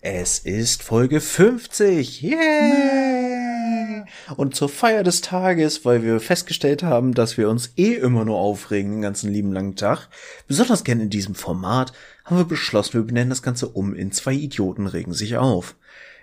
[0.00, 2.22] Es ist Folge 50.
[2.22, 4.06] Yeah!
[4.36, 8.38] Und zur Feier des Tages, weil wir festgestellt haben, dass wir uns eh immer nur
[8.38, 10.08] aufregen den ganzen lieben langen Tag,
[10.46, 11.92] besonders gerne in diesem Format,
[12.24, 15.74] haben wir beschlossen, wir benennen das Ganze um in zwei Idioten regen sich auf.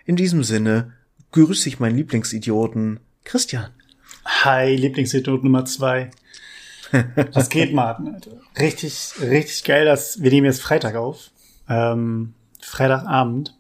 [0.06, 0.94] In diesem Sinne
[1.34, 3.72] grüße ich meinen Lieblingsidioten, Christian.
[4.24, 6.12] Hi, Lieblingsidiot Nummer zwei.
[7.34, 8.32] Das geht, Martin, Alter.
[8.58, 11.32] Richtig, richtig geil, dass wir nehmen jetzt Freitag auf.
[11.68, 13.54] Ähm, Freitagabend.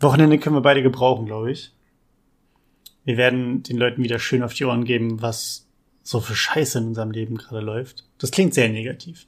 [0.00, 1.72] Wochenende können wir beide gebrauchen, glaube ich.
[3.04, 5.66] Wir werden den Leuten wieder schön auf die Ohren geben, was
[6.02, 8.04] so für Scheiße in unserem Leben gerade läuft.
[8.18, 9.26] Das klingt sehr negativ.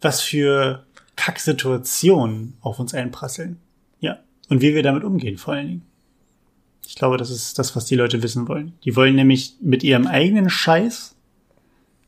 [0.00, 0.86] Was für
[1.16, 3.58] Kacksituationen auf uns einprasseln.
[4.00, 4.18] Ja.
[4.48, 5.82] Und wie wir damit umgehen, vor allen Dingen.
[6.86, 8.72] Ich glaube, das ist das, was die Leute wissen wollen.
[8.84, 11.14] Die wollen nämlich mit ihrem eigenen Scheiß,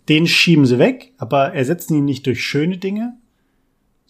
[0.09, 3.16] den schieben sie weg, aber ersetzen ihn nicht durch schöne Dinge,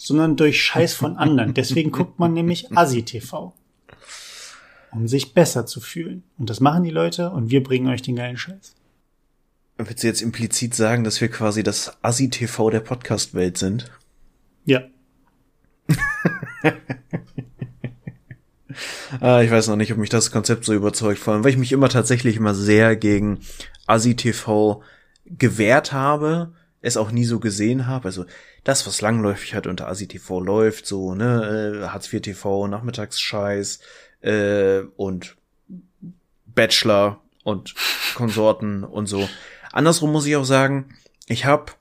[0.05, 1.55] sondern durch Scheiß von anderen.
[1.55, 3.55] Deswegen guckt man nämlich Asi-TV.
[4.93, 6.23] Um sich besser zu fühlen.
[6.39, 8.75] Und das machen die Leute und wir bringen euch den geilen Scheiß.
[9.79, 13.91] Willst du jetzt implizit sagen, dass wir quasi das Asi-TV der Podcast-Welt sind?
[14.67, 14.83] Ja.
[19.21, 21.59] ah, ich weiß noch nicht, ob mich das Konzept so überzeugt, vor allem, weil ich
[21.59, 23.41] mich immer tatsächlich immer sehr gegen
[23.87, 24.83] Asi-TV
[25.25, 28.05] gewehrt habe, es auch nie so gesehen habe.
[28.05, 28.27] Also
[28.65, 33.79] das, was langläufig halt unter ASI TV läuft, so, ne, äh, Hartz IV TV, Nachmittagsscheiß
[34.23, 35.37] äh, und
[36.47, 37.75] Bachelor und
[38.15, 39.29] Konsorten und so.
[39.73, 40.95] Andersrum muss ich auch sagen,
[41.27, 41.73] ich habe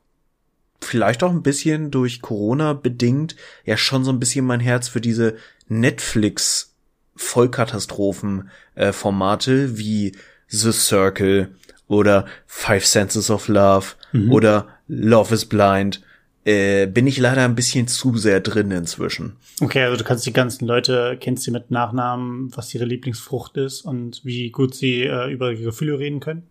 [0.81, 5.01] vielleicht auch ein bisschen durch Corona bedingt ja schon so ein bisschen mein Herz für
[5.01, 6.75] diese Netflix
[7.15, 10.17] Vollkatastrophen äh, Formate wie
[10.47, 11.55] The Circle
[11.87, 14.31] oder Five Senses of Love mhm.
[14.31, 16.01] oder Love is Blind
[16.45, 19.37] äh, bin ich leider ein bisschen zu sehr drin inzwischen.
[19.61, 23.81] Okay, also du kannst die ganzen Leute, kennst sie mit Nachnamen, was ihre Lieblingsfrucht ist
[23.81, 26.43] und wie gut sie äh, über ihre Gefühle reden können?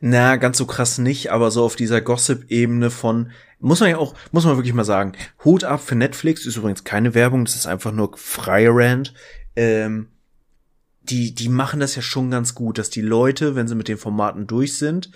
[0.00, 4.14] Na, ganz so krass nicht, aber so auf dieser Gossip-Ebene von, muss man ja auch,
[4.30, 5.12] muss man wirklich mal sagen,
[5.44, 9.14] Hut ab für Netflix, ist übrigens keine Werbung, das ist einfach nur freie Rand.
[9.56, 10.08] Ähm,
[11.02, 13.98] die, die machen das ja schon ganz gut, dass die Leute, wenn sie mit den
[13.98, 15.10] Formaten durch sind,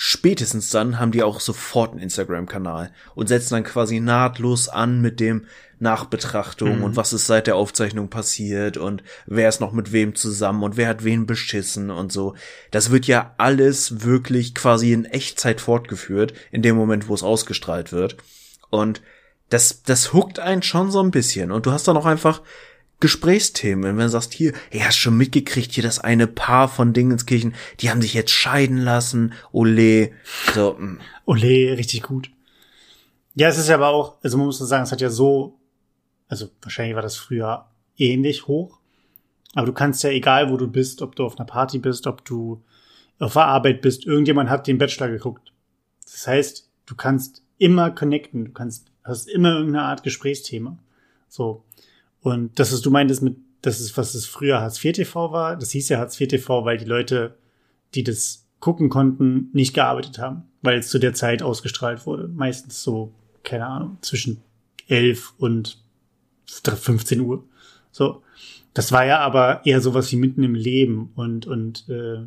[0.00, 5.18] spätestens dann haben die auch sofort einen Instagram-Kanal und setzen dann quasi nahtlos an mit
[5.18, 5.46] dem
[5.80, 6.84] Nachbetrachtung mhm.
[6.84, 10.76] und was ist seit der Aufzeichnung passiert und wer ist noch mit wem zusammen und
[10.76, 12.36] wer hat wen beschissen und so.
[12.70, 17.90] Das wird ja alles wirklich quasi in Echtzeit fortgeführt, in dem Moment, wo es ausgestrahlt
[17.90, 18.16] wird.
[18.70, 19.02] Und
[19.48, 21.50] das, das huckt einen schon so ein bisschen.
[21.50, 22.42] Und du hast dann auch einfach
[23.00, 23.96] Gesprächsthemen.
[23.96, 27.90] Wenn du sagst, hier, hey, hast schon mitgekriegt, hier das eine Paar von Dingenskirchen, die
[27.90, 30.10] haben sich jetzt scheiden lassen, ole.
[30.54, 30.74] So.
[30.78, 30.98] Mm.
[31.24, 32.30] Ole, richtig gut.
[33.34, 35.60] Ja, es ist ja aber auch, also man muss sagen, es hat ja so,
[36.28, 37.66] also wahrscheinlich war das früher
[37.96, 38.80] ähnlich hoch,
[39.54, 42.24] aber du kannst ja, egal wo du bist, ob du auf einer Party bist, ob
[42.24, 42.62] du
[43.20, 45.52] auf der Arbeit bist, irgendjemand hat den Bachelor geguckt.
[46.04, 50.78] Das heißt, du kannst immer connecten, du kannst, hast immer irgendeine Art Gesprächsthema.
[51.28, 51.64] So.
[52.28, 55.56] Und das ist, du meintest mit, das ist, was es früher Hartz IV TV war.
[55.56, 57.36] Das hieß ja Hartz IV TV, weil die Leute,
[57.94, 62.28] die das gucken konnten, nicht gearbeitet haben, weil es zu der Zeit ausgestrahlt wurde.
[62.28, 63.12] Meistens so,
[63.42, 64.42] keine Ahnung, zwischen
[64.88, 65.78] 11 und
[66.46, 67.44] 15 Uhr.
[67.90, 68.22] So.
[68.74, 72.20] Das war ja aber eher sowas wie mitten im Leben und, und äh,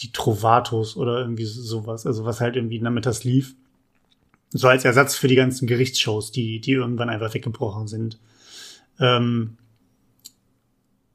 [0.00, 3.54] die Trovatos oder irgendwie sowas, also was halt irgendwie nachmittags lief.
[4.50, 8.18] So als Ersatz für die ganzen Gerichtsshows, die, die irgendwann einfach weggebrochen sind.
[9.00, 9.58] Ähm,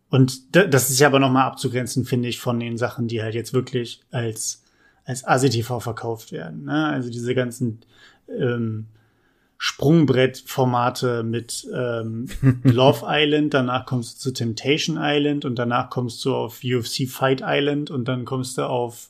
[0.10, 3.54] und das ist ja aber nochmal abzugrenzen, finde ich, von den Sachen, die halt jetzt
[3.54, 4.64] wirklich als,
[5.06, 6.66] als ASI-TV verkauft werden.
[6.66, 6.88] Ne?
[6.88, 7.82] Also diese ganzen
[8.28, 8.88] ähm,
[9.60, 12.28] Sprungbrett-Formate mit ähm,
[12.64, 17.44] Love Island, danach kommst du zu Temptation Island und danach kommst du auf UFC Fight
[17.46, 19.10] Island und dann kommst du auf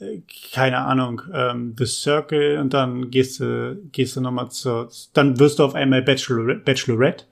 [0.00, 0.22] äh,
[0.52, 5.60] keine Ahnung, ähm, The Circle und dann gehst du, gehst du nochmal zur, dann wirst
[5.60, 7.26] du auf einmal Bachelor, Bachelorette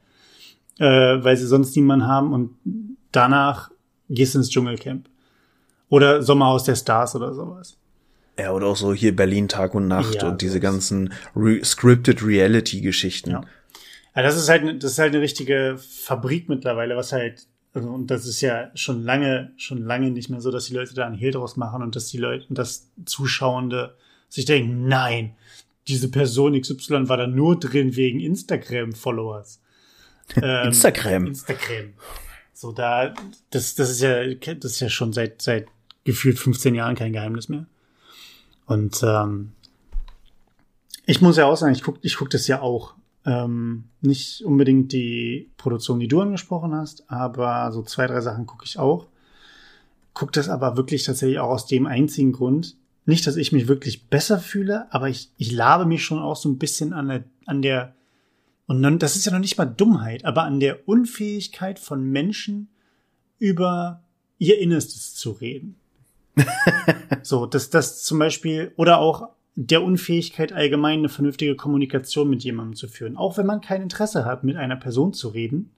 [0.78, 2.56] äh, weil sie sonst niemanden haben und
[3.12, 3.70] danach
[4.08, 5.08] gehst du ins Dschungelcamp.
[5.88, 7.76] Oder Sommerhaus der Stars oder sowas.
[8.38, 12.24] Ja, oder auch so hier Berlin Tag und Nacht ja, und diese ganzen re scripted
[12.24, 13.30] Reality-Geschichten.
[13.30, 13.42] Ja.
[14.16, 18.10] ja, das ist halt, das ist halt eine richtige Fabrik mittlerweile, was halt, also, und
[18.10, 21.14] das ist ja schon lange, schon lange nicht mehr so, dass die Leute da einen
[21.14, 23.94] Hehl draus machen und dass die Leute, dass Zuschauende
[24.30, 25.34] sich denken, nein,
[25.88, 29.60] diese Person XY war da nur drin wegen Instagram-Followers.
[30.36, 31.26] Ähm, Instagram.
[31.26, 31.92] Instagram.
[32.54, 33.14] So da,
[33.50, 35.66] das, das ist ja, das ist ja schon seit seit
[36.04, 37.66] gefühlt 15 Jahren kein Geheimnis mehr.
[38.66, 39.52] Und ähm,
[41.06, 44.90] ich muss ja auch sagen, ich guck, ich guck das ja auch Ähm, nicht unbedingt
[44.90, 49.06] die Produktion, die du angesprochen hast, aber so zwei, drei Sachen gucke ich auch.
[50.12, 52.74] Gucke das aber wirklich tatsächlich auch aus dem einzigen Grund.
[53.06, 56.48] Nicht, dass ich mich wirklich besser fühle, aber ich, ich labe mich schon auch so
[56.48, 57.94] ein bisschen an der, an der,
[58.72, 62.70] und dann, das ist ja noch nicht mal Dummheit, aber an der Unfähigkeit von Menschen
[63.38, 64.02] über
[64.38, 65.76] ihr Innerstes zu reden.
[67.22, 72.74] so, dass das zum Beispiel, oder auch der Unfähigkeit allgemein eine vernünftige Kommunikation mit jemandem
[72.74, 73.18] zu führen.
[73.18, 75.70] Auch wenn man kein Interesse hat, mit einer Person zu reden.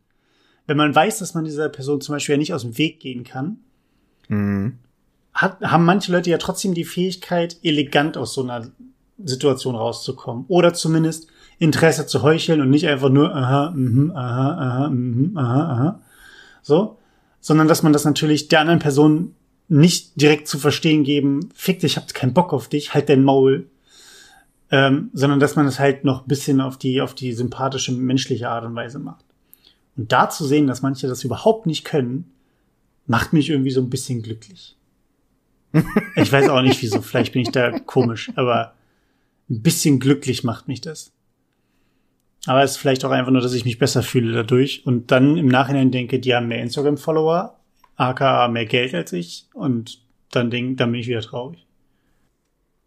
[0.69, 3.25] Wenn man weiß, dass man dieser Person zum Beispiel ja nicht aus dem Weg gehen
[3.25, 3.59] kann,
[4.29, 4.79] mhm.
[5.33, 8.71] hat, haben manche Leute ja trotzdem die Fähigkeit, elegant aus so einer
[9.19, 10.45] Situation rauszukommen.
[10.47, 11.27] Oder zumindest
[11.59, 16.01] Interesse zu heucheln und nicht einfach nur aha, mhm, aha, aha, mhm, aha, aha.
[16.63, 16.99] So.
[17.41, 19.35] Sondern dass man das natürlich der anderen Person
[19.69, 23.25] nicht direkt zu verstehen geben, fick dich, ich hab keinen Bock auf dich, halt dein
[23.25, 23.67] Maul.
[24.71, 28.65] Ähm, sondern dass man es halt noch bisschen auf die, auf die sympathische, menschliche Art
[28.65, 29.25] und Weise macht.
[29.97, 32.33] Und da zu sehen, dass manche das überhaupt nicht können,
[33.07, 34.77] macht mich irgendwie so ein bisschen glücklich.
[36.17, 38.75] ich weiß auch nicht wieso, vielleicht bin ich da komisch, aber
[39.51, 41.13] ein bisschen glücklich macht mich das.
[42.47, 45.37] Aber es ist vielleicht auch einfach nur, dass ich mich besser fühle dadurch und dann
[45.37, 47.59] im Nachhinein denke, die haben mehr Instagram-Follower,
[47.97, 50.01] aka mehr Geld als ich und
[50.31, 51.65] dann denk, dann bin ich wieder traurig.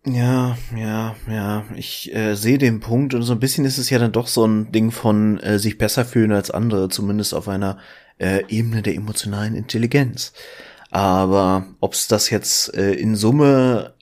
[0.06, 1.66] Ja, ja, ja.
[1.76, 4.46] Ich äh, sehe den Punkt und so ein bisschen ist es ja dann doch so
[4.46, 7.78] ein Ding von äh, sich besser fühlen als andere, zumindest auf einer
[8.18, 10.34] äh, Ebene der emotionalen Intelligenz.
[10.92, 13.96] Aber ob's das jetzt äh, in Summe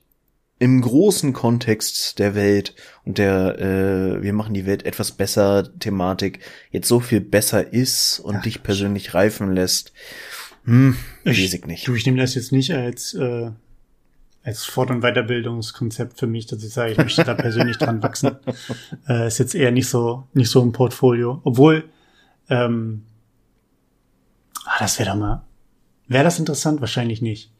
[0.57, 6.39] im großen Kontext der Welt und der äh, wir machen die Welt etwas besser Thematik
[6.71, 9.91] jetzt so viel besser ist und ja, dich persönlich reifen lässt,
[10.65, 11.87] hm, ich, weiß ich nicht.
[11.87, 13.51] Du, ich nehme das jetzt nicht als, äh,
[14.43, 18.35] als Fort- und Weiterbildungskonzept für mich, dass ich sage, ich möchte da persönlich dran wachsen.
[19.07, 21.39] Äh, ist jetzt eher nicht so, nicht so ein Portfolio.
[21.43, 21.85] Obwohl,
[22.49, 23.03] ähm,
[24.65, 25.45] ah, das wäre doch mal,
[26.07, 26.81] wäre das interessant?
[26.81, 27.51] Wahrscheinlich nicht.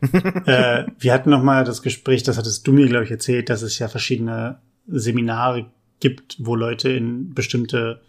[0.46, 3.62] äh, wir hatten noch mal das Gespräch, das hattest du mir, glaube ich, erzählt, dass
[3.62, 5.66] es ja verschiedene Seminare
[6.00, 8.00] gibt, wo Leute in bestimmte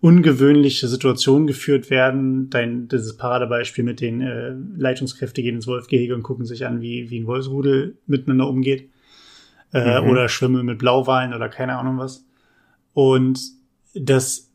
[0.00, 2.50] ungewöhnliche Situationen geführt werden.
[2.50, 7.08] Dein dieses Paradebeispiel mit den äh, Leitungskräfte gehen ins Wolfgehege und gucken sich an, wie,
[7.10, 8.90] wie ein Wolfsrudel miteinander umgeht.
[9.72, 10.10] Äh, mhm.
[10.10, 12.26] Oder schwimmen mit Blauwalen oder keine Ahnung was.
[12.94, 13.40] Und
[13.94, 14.50] dass,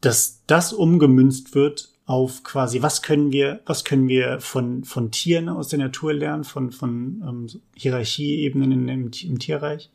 [0.00, 5.48] dass das umgemünzt wird auf quasi, was können wir, was können wir von, von Tieren
[5.48, 9.88] aus der Natur lernen, von, von ähm, Hierarchieebenen im, im, Tierreich.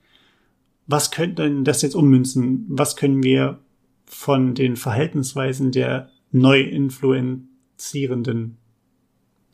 [0.87, 2.65] Was könnte das jetzt ummünzen?
[2.69, 3.59] Was können wir
[4.07, 8.57] von den Verhaltensweisen der neu influenzierenden,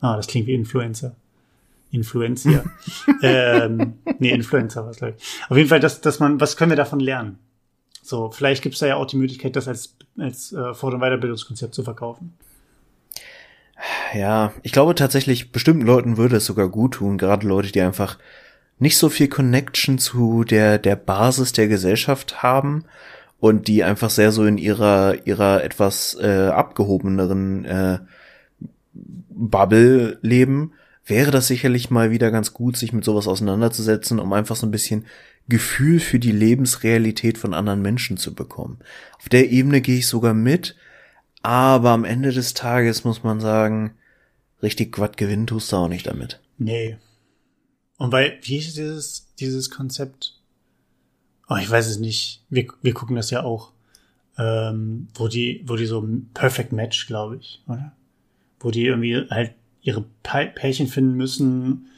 [0.00, 1.14] ah, das klingt wie Influencer.
[1.90, 2.64] Influencer.
[3.22, 5.50] ähm, nee, Influencer was glaube ich.
[5.50, 7.38] Auf jeden Fall, dass, dass man, was können wir davon lernen?
[8.00, 11.00] So, vielleicht gibt es da ja auch die Möglichkeit, das als, als äh, Fort- und
[11.00, 12.32] Weiterbildungskonzept zu verkaufen.
[14.14, 18.18] Ja, ich glaube tatsächlich, bestimmten Leuten würde es sogar gut tun, gerade Leute, die einfach
[18.78, 22.84] nicht so viel Connection zu der, der Basis der Gesellschaft haben
[23.40, 27.98] und die einfach sehr so in ihrer ihrer etwas äh, abgehobeneren äh,
[29.28, 30.72] Bubble leben,
[31.04, 34.70] wäre das sicherlich mal wieder ganz gut, sich mit sowas auseinanderzusetzen, um einfach so ein
[34.70, 35.04] bisschen
[35.48, 38.78] Gefühl für die Lebensrealität von anderen Menschen zu bekommen.
[39.18, 40.76] Auf der Ebene gehe ich sogar mit,
[41.44, 43.94] aber am Ende des Tages muss man sagen,
[44.62, 46.40] richtig Quad gewinnen tust du auch nicht damit.
[46.58, 46.96] Nee.
[47.98, 50.40] Und weil, wie ist dieses, dieses Konzept?
[51.48, 53.72] oh, ich weiß es nicht, wir, wir gucken das ja auch,
[54.38, 57.92] ähm, wo die, wo die so Perfect Match, glaube ich, oder?
[58.60, 61.88] Wo die irgendwie halt ihre Pärchen finden müssen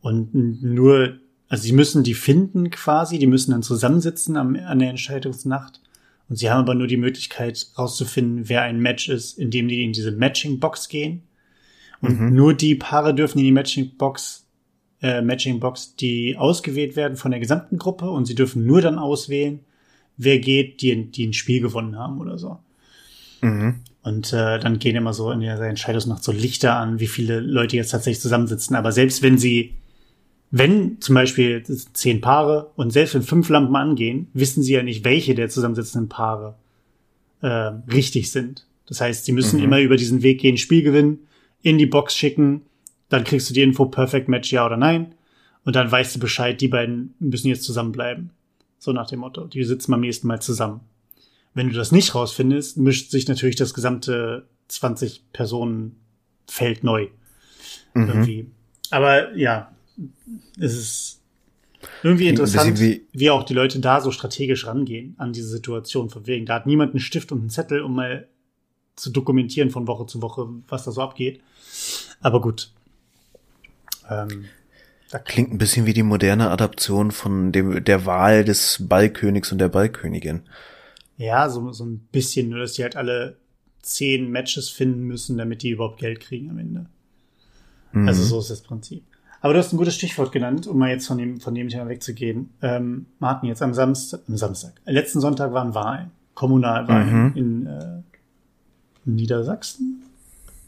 [0.00, 4.90] und nur, also sie müssen die finden quasi, die müssen dann zusammensitzen am, an der
[4.90, 5.80] Entscheidungsnacht.
[6.28, 9.92] Und sie haben aber nur die Möglichkeit rauszufinden, wer ein Match ist, indem die in
[9.92, 11.22] diese Matching-Box gehen.
[12.00, 12.34] Und mhm.
[12.34, 14.44] nur die Paare dürfen in die Matching-Box
[15.04, 18.98] äh, Matching Box, die ausgewählt werden von der gesamten Gruppe und sie dürfen nur dann
[18.98, 19.60] auswählen,
[20.16, 22.58] wer geht, die, die ein Spiel gewonnen haben oder so.
[23.42, 23.80] Mhm.
[24.02, 27.76] Und äh, dann gehen immer so in der Entscheidungsnacht so Lichter an, wie viele Leute
[27.76, 28.76] jetzt tatsächlich zusammensitzen.
[28.76, 29.74] Aber selbst wenn sie,
[30.56, 35.04] wenn zum Beispiel zehn Paare und selbst wenn fünf Lampen angehen, wissen sie ja nicht,
[35.04, 36.54] welche der zusammensitzenden Paare
[37.40, 38.64] äh, richtig sind.
[38.86, 39.64] Das heißt, sie müssen mhm.
[39.64, 41.26] immer über diesen Weg gehen, Spiel gewinnen,
[41.62, 42.62] in die Box schicken,
[43.08, 45.16] dann kriegst du die Info Perfect Match ja oder nein.
[45.64, 48.30] Und dann weißt du Bescheid, die beiden müssen jetzt zusammenbleiben.
[48.78, 49.46] So nach dem Motto.
[49.46, 50.82] Die sitzen beim nächsten Mal zusammen.
[51.54, 55.96] Wenn du das nicht rausfindest, mischt sich natürlich das gesamte 20 Personen
[56.46, 57.08] Feld neu.
[57.94, 58.08] Mhm.
[58.08, 58.46] Irgendwie.
[58.90, 59.73] Aber ja,
[60.58, 61.20] es ist.
[62.02, 66.08] Irgendwie interessant, wie- wie, auch die Leute da so strategisch rangehen an diese Situation.
[66.08, 68.26] Von wegen, da hat niemand einen Stift und einen Zettel, um mal
[68.96, 71.40] zu dokumentieren von Woche zu Woche, was da so abgeht.
[72.20, 72.72] Aber gut.
[74.08, 74.46] Ähm,
[75.10, 79.58] da Klingt ein bisschen wie die moderne Adaption von dem, der Wahl des Ballkönigs und
[79.58, 80.42] der Ballkönigin.
[81.18, 83.36] Ja, so, so ein bisschen, nur dass die halt alle
[83.82, 86.86] zehn Matches finden müssen, damit die überhaupt Geld kriegen am Ende.
[87.92, 89.04] Also so ist das Prinzip.
[89.44, 91.86] Aber du hast ein gutes Stichwort genannt, um mal jetzt von dem, von dem Thema
[91.86, 92.48] wegzugehen.
[92.62, 98.00] Ähm, Martin, jetzt am Samstag, am Samstag, letzten Sonntag waren Wahlen, Kommunalwahlen in, äh,
[99.04, 100.02] Niedersachsen.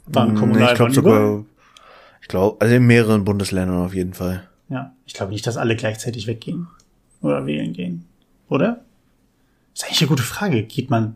[0.04, 1.44] Waren Nee, Kommunalwahlen ich glaube sogar,
[2.20, 4.46] ich glaube, also in mehreren Bundesländern auf jeden Fall.
[4.68, 6.66] Ja, ich glaube nicht, dass alle gleichzeitig weggehen
[7.22, 8.04] oder wählen gehen.
[8.50, 8.84] Oder?
[9.72, 10.64] ist eigentlich eine gute Frage.
[10.64, 11.14] Geht man,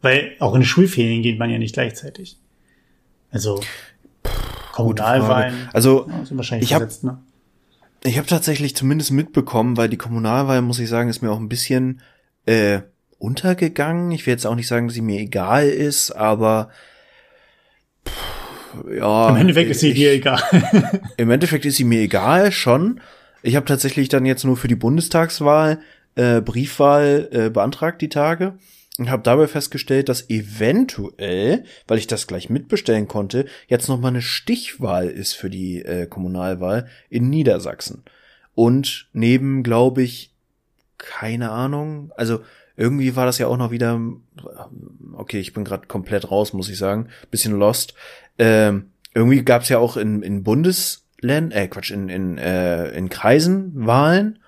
[0.00, 2.38] weil auch in Schulferien geht man ja nicht gleichzeitig.
[3.30, 3.60] Also.
[4.72, 7.18] Kommunalwahlen Also, ja, ich hab- ne?
[8.02, 11.50] Ich habe tatsächlich zumindest mitbekommen, weil die Kommunalwahl, muss ich sagen, ist mir auch ein
[11.50, 12.00] bisschen
[12.46, 12.80] äh,
[13.18, 14.10] untergegangen.
[14.12, 16.70] Ich will jetzt auch nicht sagen, dass sie mir egal ist, aber
[18.08, 19.28] pff, ja.
[19.30, 20.40] Im Endeffekt ist sie ich- dir egal.
[21.18, 23.00] Im Endeffekt ist sie mir egal, schon.
[23.42, 25.80] Ich habe tatsächlich dann jetzt nur für die Bundestagswahl
[26.14, 28.54] äh, Briefwahl äh, beantragt die Tage
[29.00, 34.08] und habe dabei festgestellt, dass eventuell, weil ich das gleich mitbestellen konnte, jetzt noch mal
[34.08, 38.04] eine Stichwahl ist für die äh, Kommunalwahl in Niedersachsen.
[38.54, 40.34] Und neben, glaube ich,
[40.98, 42.40] keine Ahnung, also
[42.76, 43.98] irgendwie war das ja auch noch wieder,
[45.14, 47.94] okay, ich bin gerade komplett raus, muss ich sagen, bisschen lost.
[48.38, 53.08] Ähm, irgendwie gab es ja auch in, in Bundesländern, äh Quatsch, in, in, äh, in
[53.08, 54.40] Kreisen Wahlen.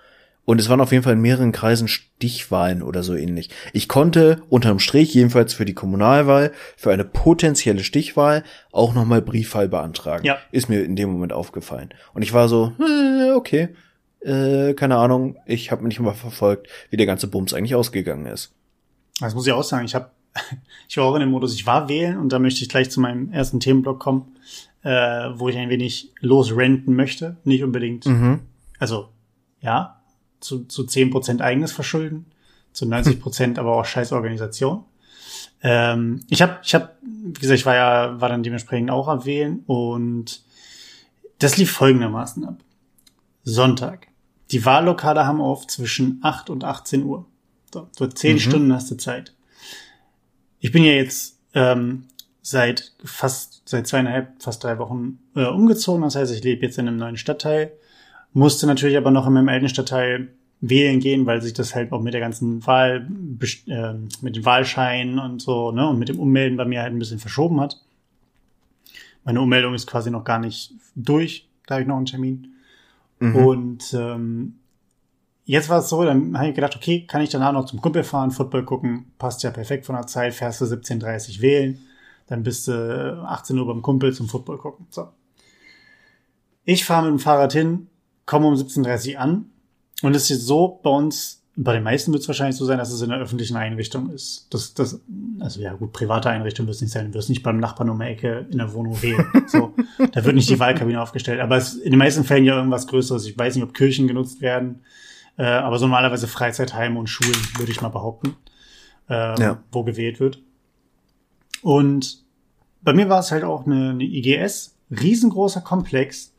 [0.45, 3.49] Und es waren auf jeden Fall in mehreren Kreisen Stichwahlen oder so ähnlich.
[3.73, 9.69] Ich konnte unterm Strich jedenfalls für die Kommunalwahl, für eine potenzielle Stichwahl auch nochmal Briefwahl
[9.69, 10.27] beantragen.
[10.27, 10.39] Ja.
[10.51, 11.91] Ist mir in dem Moment aufgefallen.
[12.13, 13.69] Und ich war so, äh, okay,
[14.21, 18.53] äh, keine Ahnung, ich habe nicht mal verfolgt, wie der ganze Bums eigentlich ausgegangen ist.
[19.21, 19.85] Das muss ich auch sagen.
[19.85, 20.11] Ich habe,
[20.89, 23.01] ich war auch in dem Modus, ich war wählen und da möchte ich gleich zu
[23.01, 24.37] meinem ersten Themenblock kommen,
[24.83, 24.91] äh,
[25.35, 27.37] wo ich ein wenig losrenten möchte.
[27.45, 28.41] Nicht unbedingt, Mhm.
[28.81, 29.09] also
[29.61, 30.02] ja,
[30.43, 32.27] zu, zu 10% eigenes Verschulden,
[32.73, 34.85] zu 90% aber auch scheiß Organisation.
[35.63, 39.25] Ähm, ich habe, ich hab, wie gesagt, ich war ja, war dann dementsprechend auch am
[39.25, 40.43] Wählen und
[41.39, 42.59] das lief folgendermaßen ab.
[43.45, 44.09] Sonntag.
[44.51, 47.27] Die Wahllokale haben auf zwischen 8 und 18 Uhr.
[47.73, 49.35] So, so 10 Stunden hast du Zeit.
[50.61, 52.05] Ich bin ja jetzt ähm,
[52.43, 56.03] seit fast, seit zweieinhalb, fast drei Wochen äh, umgezogen.
[56.03, 57.73] Das heißt, ich lebe jetzt in einem neuen Stadtteil.
[58.33, 60.29] Musste natürlich aber noch in meinem alten Stadtteil
[60.61, 63.09] wählen gehen, weil sich das halt auch mit der ganzen Wahl,
[63.67, 66.99] äh, mit den Wahlscheinen und so, ne, und mit dem Ummelden bei mir halt ein
[66.99, 67.81] bisschen verschoben hat.
[69.25, 71.49] Meine Ummeldung ist quasi noch gar nicht durch.
[71.67, 72.55] Da habe ich noch einen Termin.
[73.35, 74.55] Und ähm,
[75.45, 78.03] jetzt war es so, dann habe ich gedacht, okay, kann ich danach noch zum Kumpel
[78.03, 81.79] fahren, Football gucken, passt ja perfekt von der Zeit, fährst du 17.30 wählen,
[82.27, 84.87] dann bist du äh, 18 Uhr beim Kumpel zum Football gucken.
[84.91, 85.09] So.
[86.65, 87.89] Ich fahre mit dem Fahrrad hin,
[88.33, 89.45] komme um 17.30 an
[90.03, 92.91] und es ist so bei uns, bei den meisten wird es wahrscheinlich so sein, dass
[92.91, 94.47] es in einer öffentlichen Einrichtung ist.
[94.49, 95.01] Das, das,
[95.39, 97.99] also ja gut, private Einrichtung wird es nicht sein, du wirst nicht beim Nachbarn um
[98.01, 99.27] die Ecke in der Wohnung wählen.
[99.49, 99.75] So,
[100.13, 101.41] da wird nicht die Wahlkabine aufgestellt.
[101.41, 103.27] Aber es ist in den meisten Fällen ja irgendwas Größeres.
[103.27, 104.81] Ich weiß nicht, ob Kirchen genutzt werden,
[105.37, 108.35] äh, aber so normalerweise Freizeitheime und Schulen, würde ich mal behaupten,
[109.11, 109.63] ähm, Ja.
[109.73, 110.39] wo gewählt wird.
[111.61, 112.23] Und
[112.81, 116.33] bei mir war es halt auch eine, eine IGS, riesengroßer Komplex,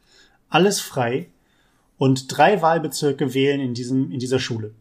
[0.50, 1.28] alles frei
[2.04, 4.76] und drei Wahlbezirke wählen in diesem, in dieser Schule.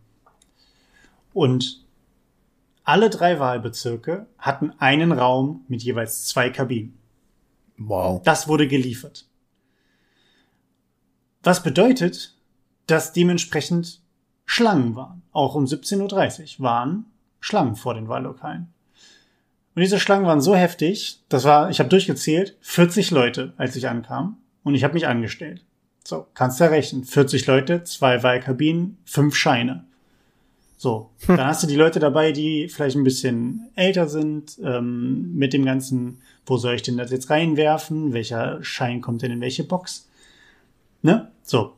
[1.32, 1.84] Und
[2.82, 6.98] alle drei Wahlbezirke hatten einen Raum mit jeweils zwei Kabinen.
[7.78, 8.20] Wow.
[8.24, 9.28] Das wurde geliefert.
[11.44, 12.36] Was bedeutet,
[12.88, 14.00] dass dementsprechend
[14.44, 15.22] Schlangen waren.
[15.30, 17.06] Auch um 17.30 Uhr waren
[17.38, 18.74] Schlangen vor den Wahllokalen.
[19.76, 23.86] Und diese Schlangen waren so heftig, das war, ich habe durchgezählt, 40 Leute, als ich
[23.86, 24.38] ankam.
[24.64, 25.64] Und ich habe mich angestellt.
[26.12, 27.04] So, kannst du ja rechnen.
[27.04, 29.86] 40 Leute, zwei Wahlkabinen, fünf Scheine.
[30.76, 35.54] So, dann hast du die Leute dabei, die vielleicht ein bisschen älter sind, ähm, mit
[35.54, 38.12] dem ganzen, wo soll ich denn das jetzt reinwerfen?
[38.12, 40.06] Welcher Schein kommt denn in welche Box?
[41.00, 41.30] Ne?
[41.44, 41.72] So.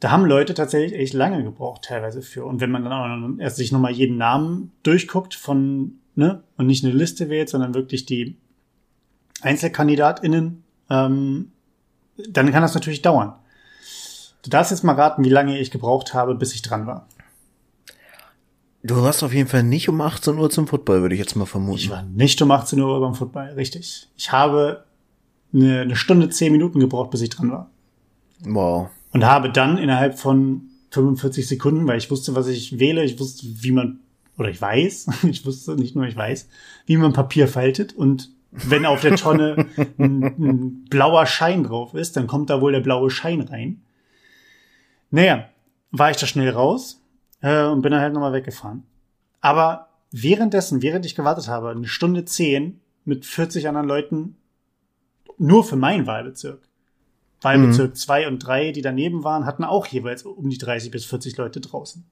[0.00, 2.46] Da haben Leute tatsächlich echt lange gebraucht, teilweise für.
[2.46, 6.86] Und wenn man dann auch erst sich nochmal jeden Namen durchguckt von, ne, und nicht
[6.86, 8.34] eine Liste wählt, sondern wirklich die
[9.42, 11.52] EinzelkandidatInnen, ähm,
[12.16, 13.34] dann kann das natürlich dauern.
[14.42, 17.06] Du darfst jetzt mal raten, wie lange ich gebraucht habe, bis ich dran war.
[18.82, 21.46] Du warst auf jeden Fall nicht um 18 Uhr zum Football, würde ich jetzt mal
[21.46, 21.78] vermuten.
[21.78, 24.08] Ich war nicht um 18 Uhr beim Football, richtig.
[24.16, 24.84] Ich habe
[25.54, 27.70] eine, eine Stunde, zehn Minuten gebraucht, bis ich dran war.
[28.44, 28.88] wow.
[29.12, 33.04] Und habe dann innerhalb von 45 Sekunden, weil ich wusste, was ich wähle.
[33.04, 34.00] Ich wusste, wie man,
[34.36, 36.48] oder ich weiß, ich wusste nicht nur, ich weiß,
[36.86, 37.92] wie man Papier faltet.
[37.92, 39.66] Und wenn auf der Tonne
[39.98, 43.82] ein, ein blauer Schein drauf ist, dann kommt da wohl der blaue Schein rein.
[45.12, 45.48] Naja,
[45.90, 47.00] war ich da schnell raus
[47.42, 48.82] äh, und bin dann halt nochmal weggefahren.
[49.40, 54.36] Aber währenddessen, während ich gewartet habe, eine Stunde zehn mit 40 anderen Leuten,
[55.38, 56.66] nur für meinen Wahlbezirk.
[57.42, 58.32] Wahlbezirk 2 mhm.
[58.32, 62.04] und 3, die daneben waren, hatten auch jeweils um die 30 bis 40 Leute draußen.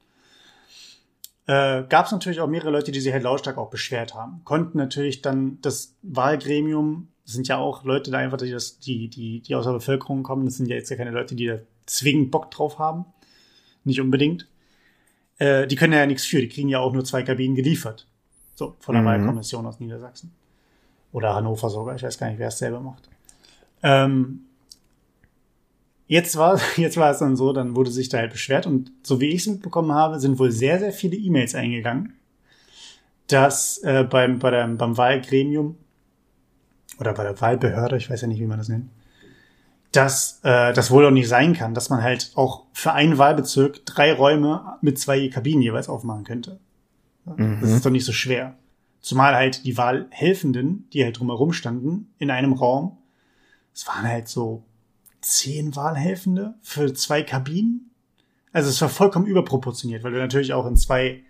[1.47, 4.42] Äh, Gab es natürlich auch mehrere Leute, die sich halt lautstark auch beschwert haben.
[4.45, 9.09] Konnten natürlich dann das Wahlgremium, das sind ja auch Leute da einfach, die, das, die,
[9.09, 11.59] die, die aus der Bevölkerung kommen, das sind ja jetzt ja keine Leute, die da
[11.97, 13.04] zwingend Bock drauf haben.
[13.85, 14.49] Nicht unbedingt.
[15.38, 18.06] Äh, die können ja nichts für, die kriegen ja auch nur zwei Kabinen geliefert.
[18.54, 19.06] So, von der mhm.
[19.06, 20.32] Wahlkommission aus Niedersachsen.
[21.12, 23.09] Oder Hannover sogar, ich weiß gar nicht, wer es selber macht.
[23.82, 24.47] Ähm,
[26.11, 29.20] Jetzt war, jetzt war es dann so, dann wurde sich da halt beschwert und so
[29.20, 32.14] wie ich es mitbekommen habe, sind wohl sehr, sehr viele E-Mails eingegangen,
[33.28, 35.76] dass äh, beim, bei der, beim Wahlgremium
[36.99, 38.90] oder bei der Wahlbehörde, ich weiß ja nicht, wie man das nennt,
[39.92, 43.85] dass äh, das wohl auch nicht sein kann, dass man halt auch für einen Wahlbezirk
[43.87, 46.61] drei Räume mit zwei Kabinen jeweils aufmachen könnte.
[47.25, 47.59] Mhm.
[47.61, 48.56] Das ist doch nicht so schwer.
[49.00, 52.99] Zumal halt die Wahlhelfenden, die halt drumherum standen, in einem Raum,
[53.75, 54.64] es waren halt so
[55.20, 57.90] zehn Wahlhelfende für zwei Kabinen.
[58.52, 61.23] Also es war vollkommen überproportioniert, weil du natürlich auch in zwei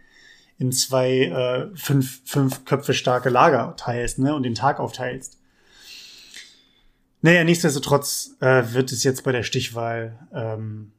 [0.58, 5.39] in zwei äh, fünf, fünf Köpfe starke Lager teilst ne, und den Tag aufteilst.
[7.22, 10.92] Naja, nichtsdestotrotz äh, wird es jetzt bei der Stichwahl ähm,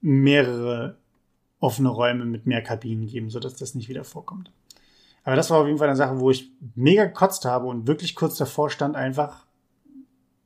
[0.00, 0.96] mehrere
[1.60, 4.50] offene Räume mit mehr Kabinen geben, sodass das nicht wieder vorkommt.
[5.22, 8.14] Aber das war auf jeden Fall eine Sache, wo ich mega gekotzt habe und wirklich
[8.14, 9.44] kurz davor stand, einfach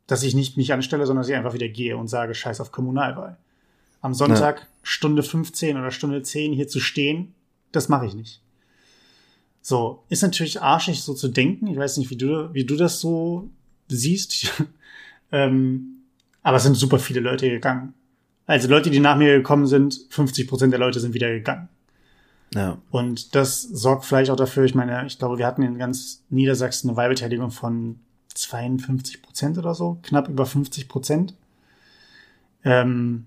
[0.08, 2.72] dass ich nicht mich anstelle, sondern dass ich einfach wieder gehe und sage, scheiß auf
[2.72, 3.36] Kommunalwahl.
[4.00, 4.66] Am Sonntag ja.
[4.82, 7.34] Stunde 15 oder Stunde 10 hier zu stehen,
[7.72, 8.40] das mache ich nicht.
[9.60, 11.66] So, ist natürlich arschig so zu denken.
[11.66, 13.50] Ich weiß nicht, wie du, wie du das so
[13.86, 14.50] siehst.
[15.32, 16.02] Ähm,
[16.42, 17.94] aber es sind super viele Leute gegangen.
[18.46, 21.68] Also Leute, die nach mir gekommen sind, 50 Prozent der Leute sind wieder gegangen.
[22.54, 22.78] Ja.
[22.90, 26.88] Und das sorgt vielleicht auch dafür, ich meine, ich glaube, wir hatten in ganz Niedersachsen
[26.88, 27.98] eine Wahlbeteiligung von
[28.34, 31.34] 52 Prozent oder so, knapp über 50 Prozent.
[32.64, 33.26] Ähm,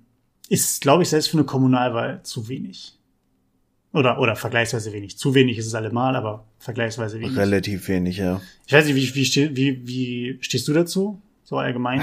[0.50, 2.98] ist, glaube ich, selbst für eine Kommunalwahl zu wenig.
[3.94, 5.18] Oder, oder vergleichsweise wenig.
[5.18, 7.38] Zu wenig ist es allemal, aber vergleichsweise wenig.
[7.38, 8.42] Relativ wenig, ja.
[8.66, 11.22] Ich weiß nicht, wie, wie, wie, wie stehst du dazu?
[11.52, 12.02] So allgemein?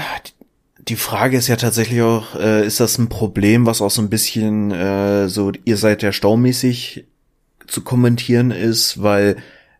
[0.77, 4.09] Die Frage ist ja tatsächlich auch, äh, ist das ein Problem, was auch so ein
[4.09, 7.07] bisschen äh, so, ihr seid ja staumäßig
[7.67, 9.35] zu kommentieren ist, weil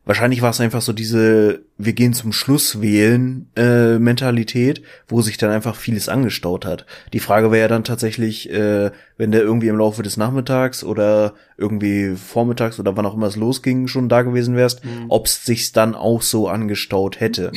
[0.05, 5.37] Wahrscheinlich war es einfach so diese wir gehen zum Schluss wählen äh, Mentalität, wo sich
[5.37, 6.87] dann einfach vieles angestaut hat.
[7.13, 11.35] Die Frage wäre ja dann tatsächlich, äh, wenn der irgendwie im Laufe des Nachmittags oder
[11.57, 15.05] irgendwie vormittags oder wann auch immer es losging schon da gewesen wärst, mhm.
[15.09, 17.51] ob es sich dann auch so angestaut hätte.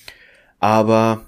[0.60, 1.27] Aber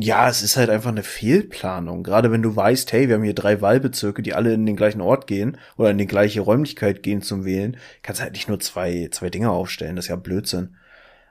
[0.00, 2.02] ja, es ist halt einfach eine Fehlplanung.
[2.02, 5.00] Gerade wenn du weißt, hey, wir haben hier drei Wahlbezirke, die alle in den gleichen
[5.00, 9.08] Ort gehen oder in die gleiche Räumlichkeit gehen zum Wählen, kannst halt nicht nur zwei,
[9.10, 9.96] zwei Dinge aufstellen.
[9.96, 10.76] Das ist ja Blödsinn.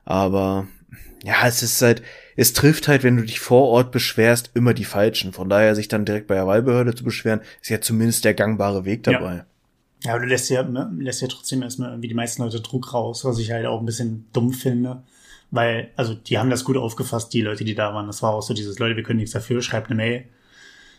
[0.06, 0.67] Aber
[1.23, 2.01] ja, es ist halt,
[2.36, 5.34] es trifft halt, wenn du dich vor Ort beschwerst, immer die Falschen.
[5.34, 8.86] Von daher sich dann direkt bei der Wahlbehörde zu beschweren, ist ja zumindest der gangbare
[8.86, 9.36] Weg dabei.
[9.36, 9.45] Ja.
[10.03, 12.93] Ja, aber du lässt ja, ne, lässt ja trotzdem erstmal irgendwie die meisten Leute Druck
[12.93, 15.01] raus, was ich halt auch ein bisschen dumm finde.
[15.51, 18.07] Weil, also die haben das gut aufgefasst, die Leute, die da waren.
[18.07, 20.25] Das war auch so dieses, Leute, wir können nichts dafür, schreibt eine Mail.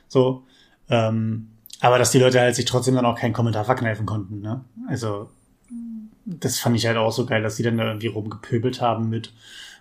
[0.09, 0.45] So.
[0.89, 1.49] Ähm,
[1.81, 4.65] aber dass die Leute halt sich trotzdem dann auch keinen Kommentar verkneifen konnten, ne?
[4.89, 5.29] Also,
[6.25, 9.33] das fand ich halt auch so geil, dass die dann da irgendwie rumgepöbelt haben mit,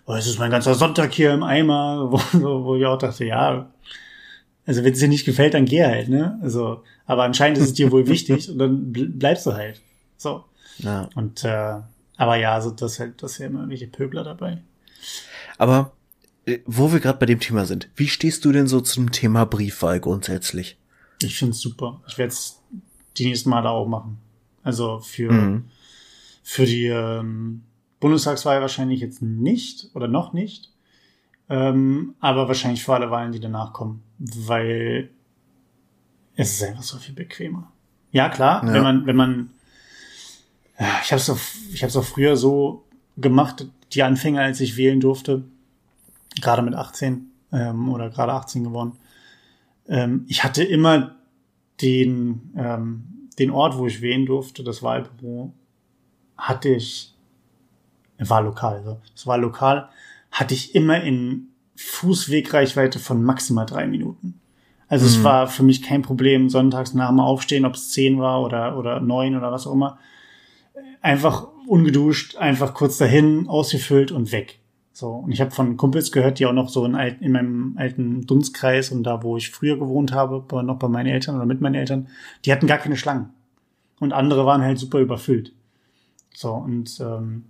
[0.06, 3.70] oh, es ist mein ganzer Sonntag hier im Eimer, wo, wo ich auch dachte, ja,
[4.66, 6.38] also wenn es dir nicht gefällt, dann geh halt, ne?
[6.42, 9.80] Also, aber anscheinend ist es dir wohl wichtig und dann bleibst du halt.
[10.18, 10.44] So.
[10.78, 11.08] Ja.
[11.14, 11.76] Und äh,
[12.18, 14.58] aber ja, also das halt, das ja immer irgendwelche Pöbler dabei.
[15.56, 15.92] Aber
[16.44, 19.46] äh, wo wir gerade bei dem Thema sind, wie stehst du denn so zum Thema
[19.46, 20.76] Briefwahl grundsätzlich?
[21.22, 22.02] Ich finde es super.
[22.06, 22.60] Ich werde es
[23.16, 24.18] die nächsten Male auch machen.
[24.64, 25.64] Also für, mhm.
[26.42, 27.62] für die ähm,
[28.00, 30.72] Bundestagswahl wahrscheinlich jetzt nicht oder noch nicht.
[31.48, 34.02] Ähm, aber wahrscheinlich für alle Wahlen, die danach kommen.
[34.18, 35.10] Weil
[36.34, 37.70] es ist einfach so viel bequemer.
[38.10, 38.72] Ja, klar, ja.
[38.72, 39.50] wenn man, wenn man
[40.78, 41.38] ich habe es auch,
[41.72, 42.84] ich habe es auch früher so
[43.16, 45.44] gemacht, die Anfänger, als ich wählen durfte,
[46.40, 48.92] gerade mit 18 ähm, oder gerade 18 geworden.
[49.88, 51.16] Ähm, ich hatte immer
[51.80, 55.52] den ähm, den Ort, wo ich wählen durfte, das Wahlbüro,
[56.36, 57.14] hatte ich
[58.18, 59.00] Wahllokal, so.
[59.14, 59.88] das Wahllokal
[60.30, 64.40] hatte ich immer in Fußwegreichweite von maximal drei Minuten.
[64.88, 65.10] Also mhm.
[65.10, 68.76] es war für mich kein Problem, sonntags nach dem Aufstehen, ob es zehn war oder,
[68.76, 69.98] oder neun oder was auch immer.
[71.00, 74.58] Einfach ungeduscht, einfach kurz dahin, ausgefüllt und weg.
[74.92, 77.74] So, und ich habe von Kumpels gehört, die auch noch so in, alt, in meinem
[77.76, 81.60] alten Dunstkreis und da, wo ich früher gewohnt habe, noch bei meinen Eltern oder mit
[81.60, 82.08] meinen Eltern,
[82.44, 83.30] die hatten gar keine Schlangen.
[84.00, 85.52] Und andere waren halt super überfüllt.
[86.34, 87.44] So, und ähm,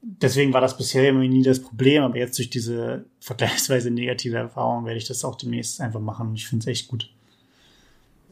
[0.00, 4.86] deswegen war das bisher immer nie das Problem, aber jetzt durch diese vergleichsweise negative Erfahrung
[4.86, 6.34] werde ich das auch demnächst einfach machen.
[6.34, 7.12] Ich finde es echt gut,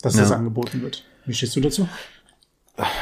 [0.00, 0.22] dass ja.
[0.22, 1.04] das angeboten wird.
[1.26, 1.86] Wie stehst du dazu?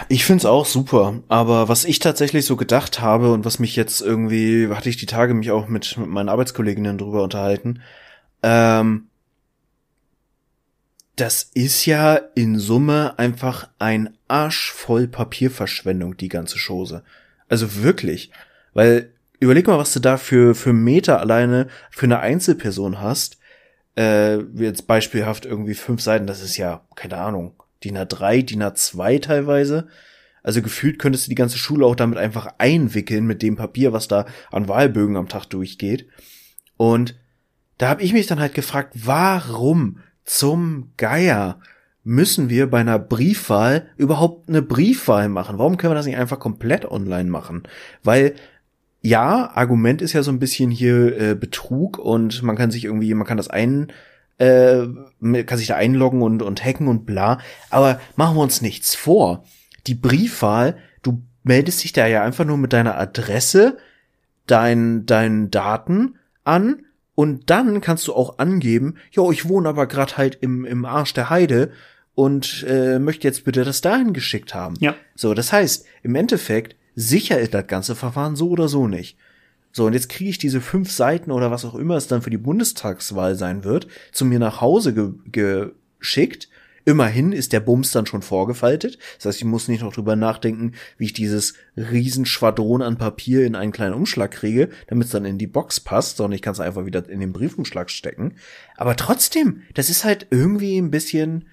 [0.09, 4.03] Ich find's auch super, aber was ich tatsächlich so gedacht habe und was mich jetzt
[4.03, 7.81] irgendwie, hatte ich die Tage mich auch mit, mit meinen Arbeitskolleginnen drüber unterhalten,
[8.43, 9.09] ähm,
[11.17, 17.03] das ist ja in Summe einfach ein Arsch voll Papierverschwendung, die ganze Chose.
[17.49, 18.31] Also wirklich.
[18.75, 23.39] Weil, überleg mal, was du da für, für Meter alleine für eine Einzelperson hast.
[23.97, 29.21] Äh, jetzt beispielhaft irgendwie fünf Seiten, das ist ja, keine Ahnung, DIN A3, DIN A2
[29.21, 29.89] teilweise.
[30.43, 34.09] Also gefühlt könntest du die ganze Schule auch damit einfach einwickeln mit dem Papier, was
[34.09, 36.09] da an Wahlbögen am Tag durchgeht.
[36.77, 37.17] Und
[37.79, 41.61] da habe ich mich dann halt gefragt, warum zum Geier
[42.05, 45.59] müssen wir bei einer Briefwahl überhaupt eine Briefwahl machen?
[45.59, 47.63] Warum können wir das nicht einfach komplett online machen?
[48.03, 48.35] Weil
[49.01, 53.13] ja, Argument ist ja so ein bisschen hier äh, Betrug und man kann sich irgendwie,
[53.15, 53.93] man kann das ein,
[54.39, 54.87] äh,
[55.45, 57.39] kann sich da einloggen und, und hacken und bla.
[57.71, 59.45] Aber machen wir uns nichts vor.
[59.87, 63.79] Die Briefwahl, du meldest dich da ja einfach nur mit deiner Adresse,
[64.47, 70.17] deinen deinen Daten an und dann kannst du auch angeben, jo, ich wohne aber gerade
[70.17, 71.71] halt im, im Arsch der Heide
[72.15, 74.75] und äh, möchte jetzt bitte das dahin geschickt haben.
[74.81, 74.95] Ja.
[75.15, 79.17] So, das heißt, im Endeffekt Sicher ist das ganze Verfahren so oder so nicht.
[79.73, 82.31] So, und jetzt kriege ich diese fünf Seiten oder was auch immer es dann für
[82.31, 86.49] die Bundestagswahl sein wird, zu mir nach Hause ge geschickt.
[86.85, 88.99] Immerhin ist der Bums dann schon vorgefaltet.
[89.17, 93.55] Das heißt, ich muss nicht noch drüber nachdenken, wie ich dieses Riesenschwadron an Papier in
[93.55, 96.61] einen kleinen Umschlag kriege, damit es dann in die Box passt, sondern ich kann es
[96.61, 98.35] einfach wieder in den Briefumschlag stecken.
[98.77, 101.45] Aber trotzdem, das ist halt irgendwie ein bisschen,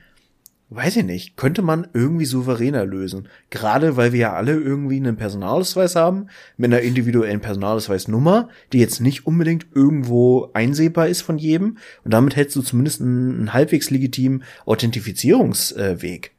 [0.71, 3.27] weiß ich nicht, könnte man irgendwie souveräner lösen.
[3.49, 6.27] Gerade weil wir ja alle irgendwie einen Personalausweis haben,
[6.57, 11.77] mit einer individuellen Personalausweisnummer, die jetzt nicht unbedingt irgendwo einsehbar ist von jedem.
[12.03, 16.31] Und damit hättest du zumindest einen, einen halbwegs legitimen Authentifizierungsweg.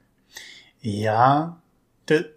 [0.81, 1.61] Ja,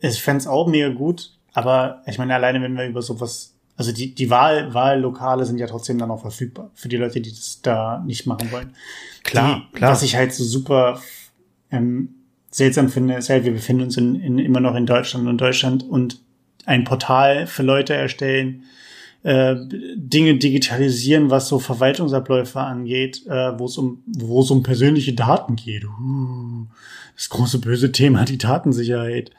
[0.01, 3.91] ich fände es auch mega gut, aber ich meine, alleine wenn wir über sowas, also
[3.91, 7.61] die, die Wahl, Wahllokale sind ja trotzdem dann auch verfügbar für die Leute, die das
[7.61, 8.75] da nicht machen wollen.
[9.23, 9.91] Klar, die, klar.
[9.91, 10.99] Was ich halt so super
[11.73, 12.09] ähm,
[12.51, 15.83] seltsam finde, ist halt, wir befinden uns in, in, immer noch in Deutschland und Deutschland
[15.83, 16.21] und
[16.65, 18.63] ein Portal für Leute erstellen,
[19.23, 19.55] äh,
[19.95, 25.55] Dinge digitalisieren, was so Verwaltungsabläufe angeht, äh, wo es um wo es um persönliche Daten
[25.55, 25.85] geht.
[25.85, 26.67] Uh,
[27.15, 29.31] das große böse Thema, die Datensicherheit.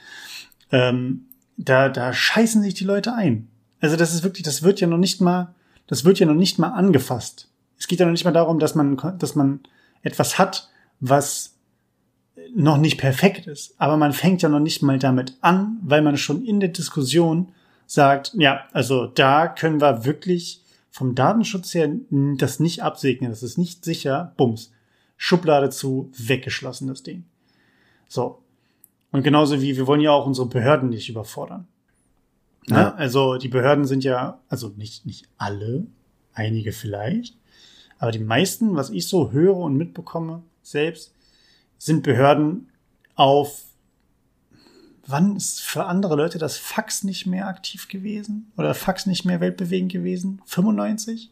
[0.72, 3.48] Ähm, da da scheißen sich die Leute ein.
[3.80, 5.54] Also das ist wirklich, das wird ja noch nicht mal,
[5.86, 7.48] das wird ja noch nicht mal angefasst.
[7.78, 9.60] Es geht ja noch nicht mal darum, dass man dass man
[10.02, 10.70] etwas hat,
[11.00, 11.53] was
[12.54, 13.74] noch nicht perfekt ist.
[13.78, 17.52] Aber man fängt ja noch nicht mal damit an, weil man schon in der Diskussion
[17.86, 23.58] sagt, ja, also da können wir wirklich vom Datenschutz her das nicht absegnen, das ist
[23.58, 24.72] nicht sicher, bums,
[25.16, 27.24] Schublade zu, weggeschlossen das Ding.
[28.08, 28.38] So.
[29.10, 31.66] Und genauso wie wir wollen ja auch unsere Behörden nicht überfordern.
[32.68, 32.76] Ne?
[32.76, 32.94] Ja.
[32.94, 35.86] Also die Behörden sind ja, also nicht, nicht alle,
[36.32, 37.36] einige vielleicht,
[37.98, 41.13] aber die meisten, was ich so höre und mitbekomme selbst,
[41.84, 42.70] sind Behörden
[43.14, 43.64] auf
[45.06, 48.50] wann ist für andere Leute das Fax nicht mehr aktiv gewesen?
[48.56, 50.40] Oder Fax nicht mehr weltbewegend gewesen?
[50.46, 51.30] 95?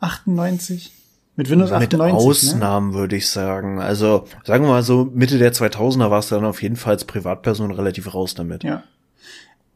[0.00, 0.92] 98?
[1.36, 2.12] Mit Windows 98?
[2.12, 2.30] Mit ne?
[2.30, 2.94] Ausnahmen ne?
[2.96, 3.80] würde ich sagen.
[3.80, 7.06] Also sagen wir mal so, Mitte der 2000er warst du dann auf jeden Fall als
[7.06, 8.62] Privatperson relativ raus damit.
[8.62, 8.84] Ja.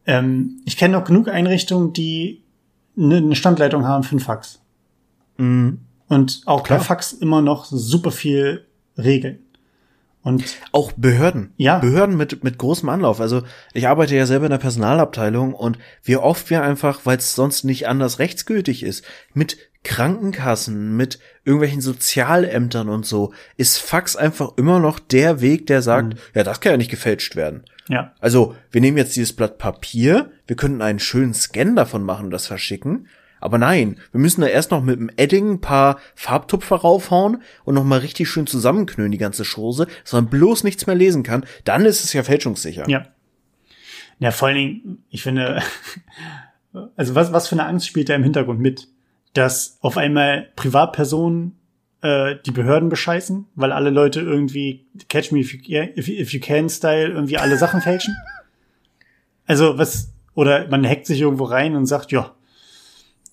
[0.05, 2.43] Ähm, ich kenne noch genug Einrichtungen, die
[2.95, 4.59] eine Standleitung haben für ein Fax.
[5.37, 5.79] Mhm.
[6.07, 6.77] Und auch Klar.
[6.77, 9.39] per Fax immer noch super viel Regeln.
[10.25, 11.53] Und auch Behörden.
[11.55, 11.77] Ja.
[11.77, 13.21] Behörden mit, mit großem Anlauf.
[13.21, 17.35] Also ich arbeite ja selber in der Personalabteilung und wie oft wir einfach, weil es
[17.35, 24.53] sonst nicht anders rechtsgültig ist, mit Krankenkassen, mit irgendwelchen Sozialämtern und so, ist Fax einfach
[24.57, 26.19] immer noch der Weg, der sagt, mhm.
[26.33, 27.63] ja, das kann ja nicht gefälscht werden.
[27.87, 28.11] Ja.
[28.19, 32.31] Also, wir nehmen jetzt dieses Blatt Papier, wir könnten einen schönen Scan davon machen und
[32.31, 33.07] das verschicken.
[33.39, 37.75] Aber nein, wir müssen da erst noch mit dem Edding ein paar Farbtupfer raufhauen und
[37.75, 41.45] noch mal richtig schön zusammenknüllen, die ganze Chose, dass man bloß nichts mehr lesen kann.
[41.63, 42.89] Dann ist es ja fälschungssicher.
[42.89, 43.07] Ja.
[44.19, 45.61] Ja, vor allen Dingen, ich finde,
[46.95, 48.87] also was, was für eine Angst spielt da im Hintergrund mit?
[49.33, 51.57] Dass auf einmal Privatpersonen
[52.01, 55.59] äh, die Behörden bescheißen, weil alle Leute irgendwie Catch Me if you,
[55.97, 58.15] if, if you can Style irgendwie alle Sachen fälschen.
[59.47, 62.34] Also was, oder man hackt sich irgendwo rein und sagt, ja,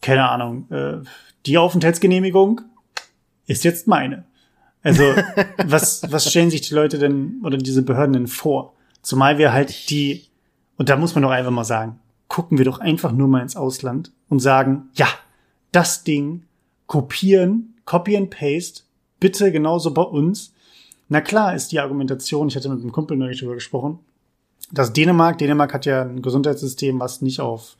[0.02, 0.98] keine Ahnung, äh,
[1.46, 2.60] die Aufenthaltsgenehmigung
[3.46, 4.24] ist jetzt meine.
[4.82, 5.04] Also,
[5.64, 8.74] was, was stellen sich die Leute denn oder diese Behörden denn vor?
[9.00, 10.26] Zumal wir halt die,
[10.76, 13.56] und da muss man doch einfach mal sagen, gucken wir doch einfach nur mal ins
[13.56, 15.08] Ausland und sagen, ja,
[15.70, 16.44] das Ding
[16.86, 18.82] kopieren, copy and paste,
[19.20, 20.52] bitte genauso bei uns.
[21.08, 23.98] Na klar ist die Argumentation, ich hatte mit einem Kumpel neulich darüber gesprochen,
[24.70, 27.76] dass Dänemark, Dänemark hat ja ein Gesundheitssystem, was nicht auf,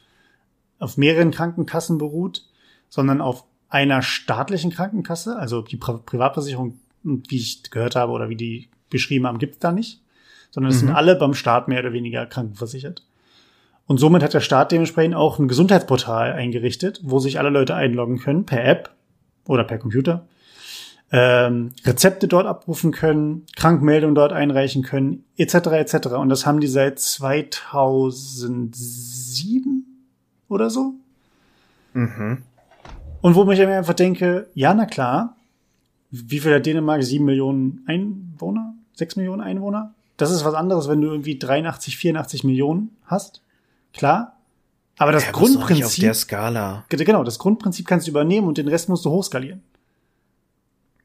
[0.82, 2.44] auf mehreren Krankenkassen beruht,
[2.88, 8.36] sondern auf einer staatlichen Krankenkasse, also die Pri Privatversicherung, wie ich gehört habe oder wie
[8.36, 10.02] die beschrieben haben, gibt's da nicht,
[10.50, 10.86] sondern es mhm.
[10.86, 13.04] sind alle beim Staat mehr oder weniger krankenversichert.
[13.86, 18.18] Und somit hat der Staat dementsprechend auch ein Gesundheitsportal eingerichtet, wo sich alle Leute einloggen
[18.18, 18.90] können per App
[19.46, 20.26] oder per Computer,
[21.10, 25.54] ähm, Rezepte dort abrufen können, Krankmeldungen dort einreichen können, etc.
[25.54, 26.08] etc.
[26.08, 29.71] Und das haben die seit 2007
[30.52, 30.94] oder so.
[31.94, 32.38] Mhm.
[33.20, 35.36] Und wo ich mir einfach denke, ja, na klar,
[36.10, 37.02] wie viel hat Dänemark?
[37.02, 38.74] Sieben Millionen Einwohner?
[38.94, 39.94] Sechs Millionen Einwohner?
[40.16, 43.42] Das ist was anderes, wenn du irgendwie 83, 84 Millionen hast.
[43.92, 44.36] Klar.
[44.98, 45.86] Aber das ja, Grundprinzip.
[45.86, 46.84] Auf der Skala.
[46.88, 49.62] Genau, das Grundprinzip kannst du übernehmen und den Rest musst du hochskalieren.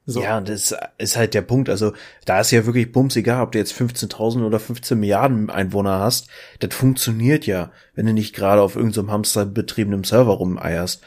[0.10, 0.22] So.
[0.22, 1.70] Ja, das ist halt der Punkt.
[1.70, 1.92] Also,
[2.24, 6.30] da ist ja wirklich bums egal, ob du jetzt 15.000 oder 15 Milliarden Einwohner hast.
[6.60, 11.04] Das funktioniert ja, wenn du nicht gerade auf irgendeinem so hamsterbetriebenen Server rumeierst.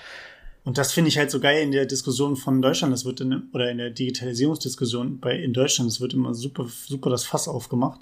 [0.65, 2.93] Und das finde ich halt so geil in der Diskussion von Deutschland.
[2.93, 7.09] Das wird in, oder in der Digitalisierungsdiskussion bei, in Deutschland, es wird immer super, super
[7.09, 8.01] das Fass aufgemacht.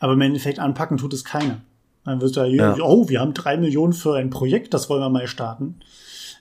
[0.00, 1.62] Aber im Endeffekt anpacken tut es keiner.
[2.04, 2.76] Dann wird da, ja.
[2.80, 5.76] oh, wir haben drei Millionen für ein Projekt, das wollen wir mal starten.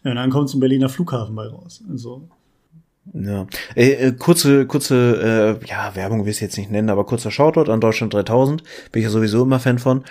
[0.04, 1.84] Und dann kommt zum Berliner Flughafen bei raus.
[1.88, 2.28] Also.
[3.14, 7.32] Ja, äh, äh, kurze, kurze, äh, ja, Werbung will ich jetzt nicht nennen, aber kurzer
[7.32, 10.04] Shoutout an Deutschland 3000, bin ich ja sowieso immer Fan von.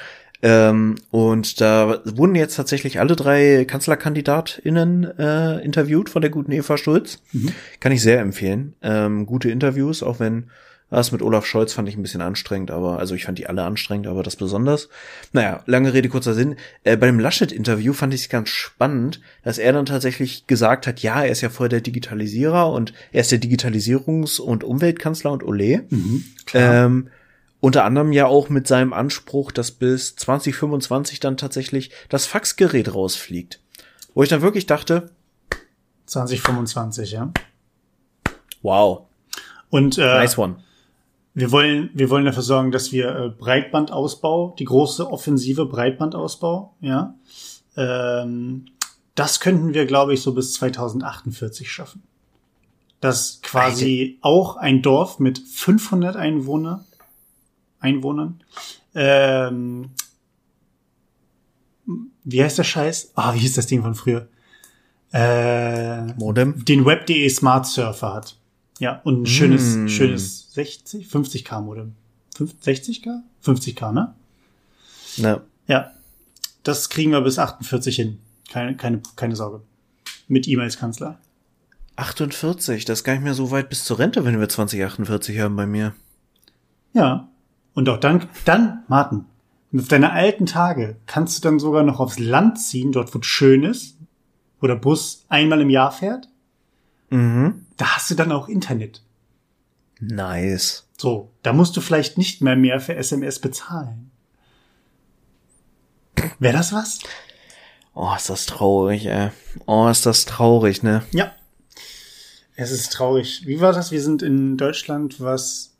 [0.42, 6.79] Ähm, und da wurden jetzt tatsächlich alle drei KanzlerkandidatInnen äh, interviewt von der guten Eva
[6.79, 7.22] Stulz.
[7.33, 7.50] Mhm.
[7.79, 8.74] Kann ich sehr empfehlen.
[8.83, 10.50] Ähm, gute Interviews, auch wenn
[10.98, 13.62] das mit Olaf Scholz fand ich ein bisschen anstrengend, aber, also ich fand die alle
[13.62, 14.88] anstrengend, aber das besonders.
[15.33, 16.57] Naja, lange Rede, kurzer Sinn.
[16.83, 21.00] Äh, bei dem Laschet-Interview fand ich es ganz spannend, dass er dann tatsächlich gesagt hat,
[21.00, 25.44] ja, er ist ja voll der Digitalisierer und er ist der Digitalisierungs- und Umweltkanzler und
[25.44, 25.85] Ole.
[25.90, 26.24] Mhm,
[26.55, 27.09] ähm,
[27.61, 33.61] unter anderem ja auch mit seinem Anspruch, dass bis 2025 dann tatsächlich das Faxgerät rausfliegt.
[34.14, 35.11] Wo ich dann wirklich dachte.
[36.07, 37.33] 2025, ja.
[38.62, 39.07] Wow.
[39.68, 40.57] Und äh, nice one.
[41.35, 47.14] Wir wollen, wir wollen dafür sorgen, dass wir äh, Breitbandausbau, die große offensive Breitbandausbau, ja,
[47.77, 48.66] ähm,
[49.14, 52.03] das könnten wir, glaube ich, so bis 2048 schaffen.
[53.01, 54.27] Dass quasi Alter.
[54.27, 56.85] auch ein Dorf mit 500 Einwohner,
[57.79, 58.43] Einwohnern,
[58.95, 59.90] ähm,
[62.25, 63.12] wie heißt der Scheiß?
[63.14, 64.29] Ah, oh, wie hieß das Ding von früher?
[65.12, 66.64] Äh, Modem.
[66.64, 68.37] Den Web.de Smart Surfer hat.
[68.81, 69.88] Ja, und ein schönes, mm.
[69.88, 71.95] schönes 60, 50k Modem.
[72.35, 73.21] 60k?
[73.45, 74.14] 50k, ne?
[75.16, 75.43] Ja.
[75.66, 75.90] Ja.
[76.62, 78.19] Das kriegen wir bis 48 hin.
[78.51, 79.61] Keine, keine, keine Sorge.
[80.29, 81.19] Mit E-Mails Kanzler.
[81.97, 85.57] 48, das ist gar nicht mehr so weit bis zur Rente, wenn wir 2048 haben
[85.57, 85.95] bei mir.
[86.95, 87.29] Ja.
[87.75, 89.27] Und auch dann, dann, Martin,
[89.77, 93.27] auf deine alten Tage kannst du dann sogar noch aufs Land ziehen, dort wo es
[93.27, 93.99] schön ist,
[94.59, 96.30] wo der Bus einmal im Jahr fährt.
[97.11, 97.66] Mhm.
[97.77, 99.03] Da hast du dann auch Internet.
[100.01, 100.87] Nice.
[100.96, 104.11] So, da musst du vielleicht nicht mehr mehr für SMS bezahlen.
[106.38, 107.01] Wäre das was?
[107.94, 109.31] Oh, ist das traurig, ey.
[109.66, 111.03] Oh, ist das traurig, ne?
[111.11, 111.33] Ja.
[112.55, 113.46] Es ist traurig.
[113.46, 113.90] Wie war das?
[113.90, 115.75] Wir sind in Deutschland, was.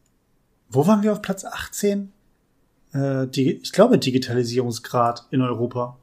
[0.69, 2.13] Wo waren wir auf Platz 18?
[2.93, 5.99] Äh, die, ich glaube, Digitalisierungsgrad in Europa.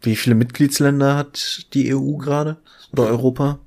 [0.00, 2.58] Wie viele Mitgliedsländer hat die EU gerade?
[2.92, 3.58] Oder Europa?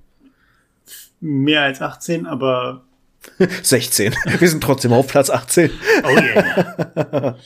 [1.21, 2.83] mehr als 18, aber
[3.63, 4.13] 16.
[4.39, 5.69] Wir sind trotzdem auf Platz 18.
[6.03, 7.37] Oh yeah.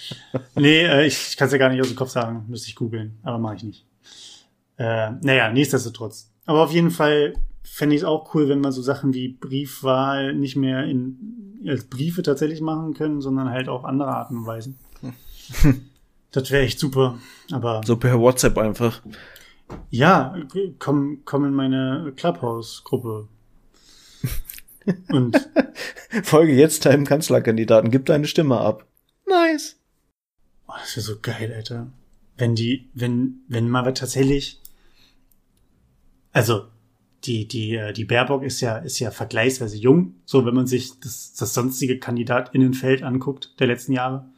[0.55, 2.45] nee, äh, ich, kann es ja gar nicht aus dem Kopf sagen.
[2.47, 3.85] Müsste ich googeln, aber mache ich nicht.
[4.77, 6.31] Äh, naja, nichtsdestotrotz.
[6.45, 10.33] Aber auf jeden Fall fände ich es auch cool, wenn man so Sachen wie Briefwahl
[10.33, 14.77] nicht mehr in, als Briefe tatsächlich machen können, sondern halt auf andere Arten und Weisen.
[16.35, 17.19] das wäre echt super.
[17.51, 19.01] Aber so per WhatsApp einfach.
[19.89, 20.35] Ja,
[20.79, 23.27] komm, komm in meine Clubhouse-Gruppe.
[25.09, 25.49] Und
[26.23, 28.85] folge jetzt deinem Kanzlerkandidaten, gib deine Stimme ab.
[29.27, 29.77] Nice.
[30.67, 31.87] Oh, das wäre so geil, Alter.
[32.37, 34.61] Wenn die, wenn, wenn mal tatsächlich,
[36.31, 36.65] also
[37.23, 40.15] die, die, äh, die Baerbock ist ja, ist ja vergleichsweise jung.
[40.25, 44.29] So, wenn man sich das, das sonstige Kandidatinnenfeld anguckt der letzten Jahre.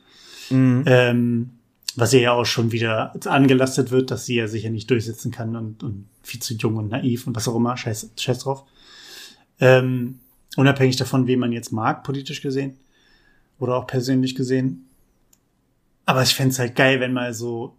[0.50, 0.84] Mhm.
[0.86, 1.57] Ähm,
[1.98, 5.56] was ihr ja auch schon wieder angelastet wird, dass sie ja sicher nicht durchsetzen kann
[5.56, 7.76] und, und viel zu jung und naiv und was auch immer.
[7.76, 8.64] Scheiß, scheiß drauf.
[9.60, 10.20] Ähm,
[10.56, 12.78] unabhängig davon, wen man jetzt mag, politisch gesehen.
[13.58, 14.88] Oder auch persönlich gesehen.
[16.06, 17.76] Aber ich fände halt geil, wenn mal so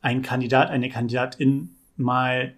[0.00, 2.54] ein Kandidat, eine Kandidatin mal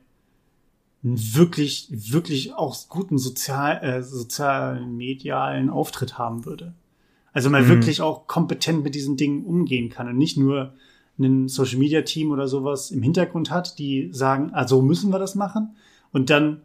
[1.02, 6.74] einen wirklich, wirklich auch guten sozial, äh, sozialen, medialen Auftritt haben würde.
[7.36, 7.68] Also mal mhm.
[7.68, 10.72] wirklich auch kompetent mit diesen Dingen umgehen kann und nicht nur
[11.18, 15.34] ein Social Media Team oder sowas im Hintergrund hat, die sagen, also müssen wir das
[15.34, 15.76] machen.
[16.12, 16.62] Und dann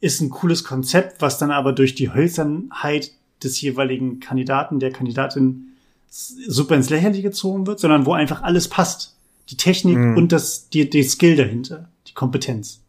[0.00, 5.72] ist ein cooles Konzept, was dann aber durch die Hölzernheit des jeweiligen Kandidaten, der Kandidatin
[6.08, 9.14] super ins Lächerliche gezogen wird, sondern wo einfach alles passt.
[9.50, 10.16] Die Technik mhm.
[10.16, 12.80] und das, die, die Skill dahinter, die Kompetenz.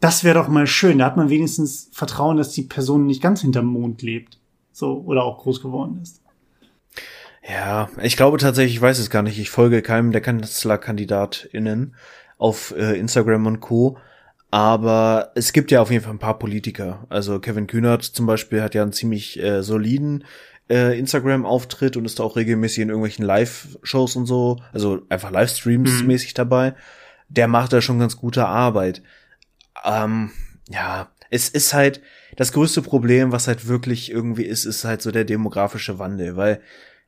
[0.00, 0.98] Das wäre doch mal schön.
[0.98, 4.38] Da hat man wenigstens Vertrauen, dass die Person nicht ganz hinterm Mond lebt.
[4.72, 6.22] So, oder auch groß geworden ist.
[7.48, 9.38] Ja, ich glaube tatsächlich, ich weiß es gar nicht.
[9.38, 11.94] Ich folge keinem der KanzlerkandidatInnen
[12.38, 13.98] auf äh, Instagram und Co.
[14.50, 17.06] Aber es gibt ja auf jeden Fall ein paar Politiker.
[17.08, 20.24] Also Kevin Kühnert zum Beispiel hat ja einen ziemlich äh, soliden
[20.68, 26.06] äh, Instagram-Auftritt und ist auch regelmäßig in irgendwelchen Live-Shows und so, also einfach Livestreams mhm.
[26.06, 26.74] mäßig dabei.
[27.28, 29.02] Der macht da schon ganz gute Arbeit
[29.84, 30.30] ähm,
[30.68, 32.00] ja, es ist halt
[32.36, 36.60] das größte Problem, was halt wirklich irgendwie ist, ist halt so der demografische Wandel, weil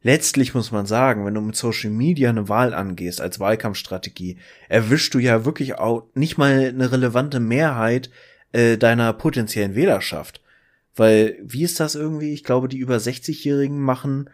[0.02, 5.14] letztlich muss man sagen, wenn du mit Social Media eine Wahl angehst als Wahlkampfstrategie, erwischst
[5.14, 8.10] du ja wirklich auch nicht mal eine relevante Mehrheit
[8.52, 10.40] äh, deiner potenziellen Wählerschaft.
[10.94, 12.32] Weil, wie ist das irgendwie?
[12.32, 14.30] Ich glaube, die über 60-Jährigen machen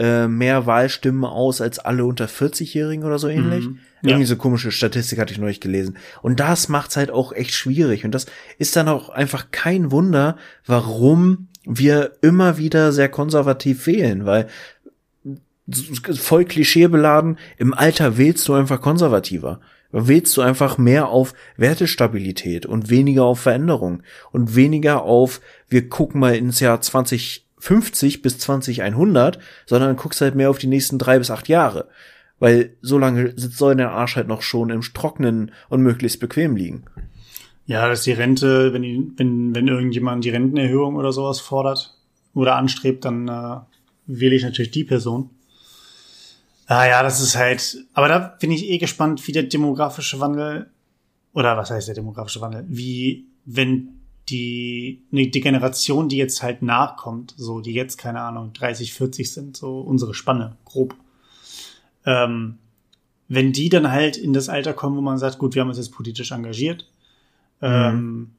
[0.00, 3.66] äh, mehr Wahlstimmen aus als alle unter 40-Jährigen oder so ähnlich.
[3.66, 3.78] Mhm.
[4.00, 4.12] Ja.
[4.12, 5.98] Irgendwie so komische Statistik hatte ich neulich gelesen.
[6.22, 8.06] Und das macht's halt auch echt schwierig.
[8.06, 8.24] Und das
[8.56, 14.48] ist dann auch einfach kein Wunder, warum wir immer wieder sehr konservativ wählen, weil
[16.14, 19.60] voll klischeebeladen, im Alter wählst du einfach konservativer.
[19.92, 26.20] Wählst du einfach mehr auf Wertestabilität und weniger auf Veränderung und weniger auf, wir gucken
[26.20, 31.18] mal ins Jahr 20 50 bis 2100, sondern guckst halt mehr auf die nächsten drei
[31.18, 31.88] bis acht Jahre.
[32.38, 36.20] Weil so lange sitzt so in der Arsch halt noch schon im Trocknen und möglichst
[36.20, 36.84] bequem liegen.
[37.66, 41.94] Ja, dass die Rente, wenn, die, wenn, wenn irgendjemand die Rentenerhöhung oder sowas fordert
[42.34, 43.56] oder anstrebt, dann äh,
[44.06, 45.30] wähle ich natürlich die Person.
[46.66, 50.70] Ah ja, das ist halt, aber da bin ich eh gespannt, wie der demografische Wandel,
[51.32, 53.99] oder was heißt der demografische Wandel, wie, wenn
[54.30, 59.56] die, die Generation, die jetzt halt nachkommt, so, die jetzt, keine Ahnung, 30, 40 sind,
[59.56, 60.94] so unsere Spanne, grob.
[62.06, 62.58] Ähm,
[63.28, 65.78] wenn die dann halt in das Alter kommen, wo man sagt, gut, wir haben uns
[65.78, 66.90] jetzt politisch engagiert,
[67.60, 67.66] mhm.
[67.68, 68.30] ähm,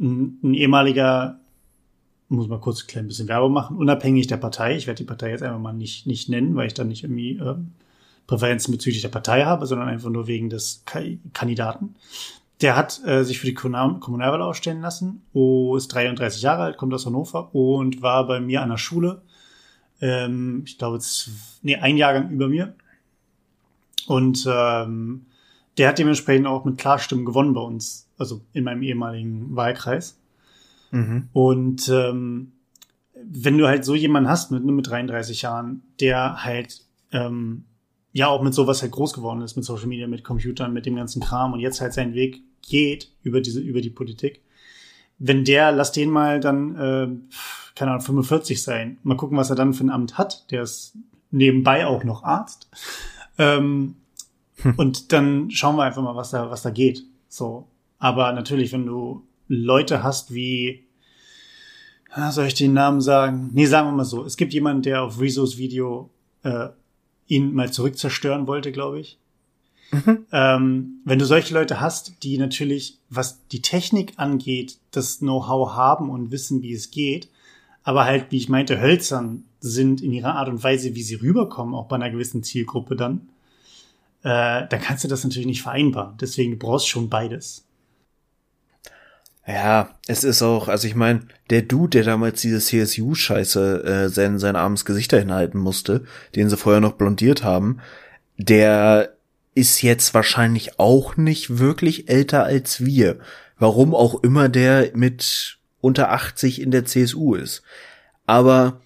[0.00, 1.40] ein, ein, ehemaliger,
[2.28, 5.30] muss mal kurz ein klein bisschen Werbung machen, unabhängig der Partei, ich werde die Partei
[5.30, 7.56] jetzt einfach mal nicht, nicht nennen, weil ich dann nicht irgendwie äh,
[8.26, 11.00] Präferenzen bezüglich der Partei habe, sondern einfach nur wegen des Ka
[11.32, 11.94] Kandidaten.
[12.60, 16.92] Der hat äh, sich für die Kommunalwahl ausstellen lassen, oh, ist 33 Jahre alt, kommt
[16.92, 19.22] aus Hannover und war bei mir an der Schule.
[20.00, 20.98] Ähm, ich glaube,
[21.62, 22.74] nee, ein Jahrgang über mir.
[24.06, 25.26] Und ähm,
[25.76, 30.18] der hat dementsprechend auch mit Klarstimmen gewonnen bei uns, also in meinem ehemaligen Wahlkreis.
[30.90, 31.28] Mhm.
[31.32, 32.52] Und ähm,
[33.24, 37.64] wenn du halt so jemanden hast mit, mit 33 Jahren, der halt ähm,
[38.12, 40.96] ja auch mit sowas halt groß geworden ist, mit Social Media, mit Computern, mit dem
[40.96, 44.42] ganzen Kram und jetzt halt seinen Weg geht über diese, über die Politik.
[45.18, 47.08] Wenn der, lass den mal dann, äh,
[47.74, 48.98] keine Ahnung, 45 sein.
[49.02, 50.50] Mal gucken, was er dann für ein Amt hat.
[50.50, 50.96] Der ist
[51.30, 52.68] nebenbei auch noch Arzt.
[53.36, 53.96] Ähm,
[54.56, 54.74] hm.
[54.76, 57.04] Und dann schauen wir einfach mal, was da, was da geht.
[57.28, 57.68] So.
[57.98, 60.84] Aber natürlich, wenn du Leute hast wie,
[62.30, 63.50] soll ich den Namen sagen?
[63.52, 64.24] Nee, sagen wir mal so.
[64.24, 66.10] Es gibt jemanden, der auf Rezos Video
[66.42, 66.68] äh,
[67.26, 69.18] ihn mal zurückzerstören wollte, glaube ich.
[69.90, 70.26] Mhm.
[70.32, 76.10] Ähm, wenn du solche Leute hast, die natürlich, was die Technik angeht, das Know-how haben
[76.10, 77.28] und wissen, wie es geht,
[77.84, 81.74] aber halt, wie ich meinte, hölzern sind in ihrer Art und Weise, wie sie rüberkommen,
[81.74, 83.28] auch bei einer gewissen Zielgruppe dann,
[84.22, 86.16] äh, dann kannst du das natürlich nicht vereinbaren.
[86.20, 87.64] Deswegen du brauchst schon beides.
[89.46, 94.38] Ja, es ist auch, also ich meine, der Dude, der damals diese CSU-Scheiße äh, sein,
[94.38, 96.04] sein armes Gesicht dahin halten musste,
[96.36, 97.78] den sie vorher noch blondiert haben,
[98.36, 99.16] der
[99.58, 103.18] ist jetzt wahrscheinlich auch nicht wirklich älter als wir.
[103.58, 107.62] Warum auch immer der mit unter 80 in der CSU ist.
[108.26, 108.80] Aber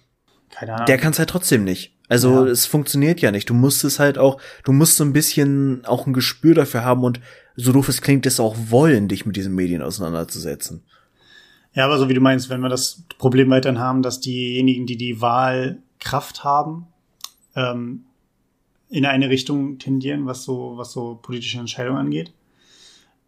[0.87, 1.93] der kann es halt trotzdem nicht.
[2.09, 2.51] Also Ja.
[2.51, 3.49] es funktioniert ja nicht.
[3.49, 7.03] Du musst es halt auch, du musst so ein bisschen auch ein Gespür dafür haben
[7.03, 7.19] und
[7.55, 10.83] so doof es klingt, es auch wollen, dich mit diesen Medien auseinanderzusetzen.
[11.73, 14.97] Ja, aber so wie du meinst, wenn wir das Problem weiterhin haben, dass diejenigen, die
[14.97, 16.87] die Wahlkraft haben,
[17.55, 18.05] ähm,
[18.93, 22.31] in eine Richtung tendieren, was so, was so politische Entscheidungen angeht,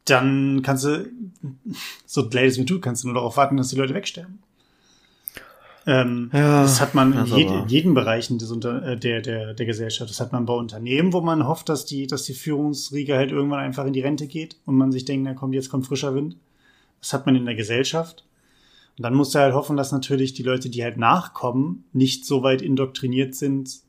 [0.06, 1.10] dann kannst du,
[2.06, 4.40] so leid es mir tut, kannst du nur darauf warten, dass die Leute wegsterben.
[5.88, 9.54] Ähm, Ja, das hat man in aber- in jedem Bereichen des Unter äh, der, der,
[9.54, 10.10] der Gesellschaft.
[10.10, 13.60] Das hat man bei Unternehmen, wo man hofft, dass die, dass die Führungsriege halt irgendwann
[13.60, 16.38] einfach in die Rente geht und man sich denkt, na kommt, jetzt kommt frischer Wind.
[17.02, 18.26] Das hat man in der Gesellschaft.
[18.98, 22.42] Und dann musst du halt hoffen, dass natürlich die Leute, die halt nachkommen, nicht so
[22.42, 23.80] weit indoktriniert sind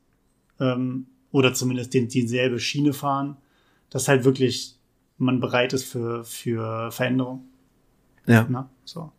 [0.59, 1.07] ähm,
[1.37, 3.37] oder zumindest den, dieselbe Schiene fahren,
[3.91, 4.75] dass halt wirklich
[5.19, 7.45] man bereit ist für, für Veränderung.
[8.25, 8.47] Ja.
[8.49, 9.11] Na, so.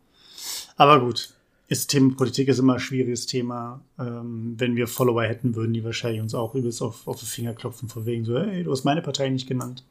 [0.77, 1.33] Aber gut,
[1.69, 3.81] ist Thema Politik ist immer ein schwieriges Thema.
[4.01, 7.55] Ähm, wenn wir Follower hätten, würden die wahrscheinlich uns auch übelst auf, auf die Finger
[7.55, 9.85] klopfen, von wegen so, hey, du hast meine Partei nicht genannt,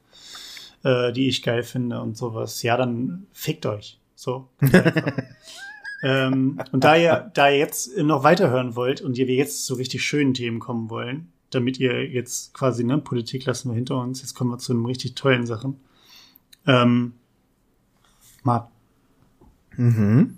[0.84, 2.62] äh, die ich geil finde und sowas.
[2.62, 4.00] Ja, dann fickt euch.
[4.16, 4.50] So.
[6.04, 9.76] ähm, und da ihr, da ihr jetzt noch weiterhören wollt und ihr wir jetzt zu
[9.76, 14.22] richtig schönen Themen kommen wollen, damit ihr jetzt quasi, ne, Politik lassen wir hinter uns,
[14.22, 15.80] jetzt kommen wir zu einem richtig tollen Sachen.
[16.66, 17.14] Ähm,
[18.44, 18.70] Marc,
[19.78, 20.38] Mhm.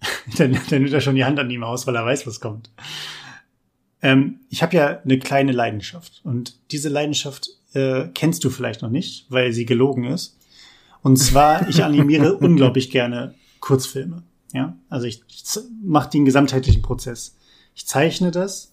[0.36, 2.70] dann, dann nimmt er schon die Hand an ihm aus, weil er weiß, was kommt.
[4.00, 8.90] Ähm, ich habe ja eine kleine Leidenschaft und diese Leidenschaft äh, kennst du vielleicht noch
[8.90, 10.38] nicht, weil sie gelogen ist.
[11.02, 14.22] Und zwar, ich animiere unglaublich gerne Kurzfilme.
[14.52, 15.44] Ja, also ich, ich
[15.82, 17.36] mache den gesamtheitlichen Prozess.
[17.74, 18.71] Ich zeichne das,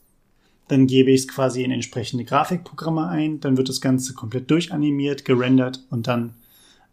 [0.69, 5.25] dann gebe ich es quasi in entsprechende Grafikprogramme ein, dann wird das Ganze komplett durchanimiert,
[5.25, 6.35] gerendert und dann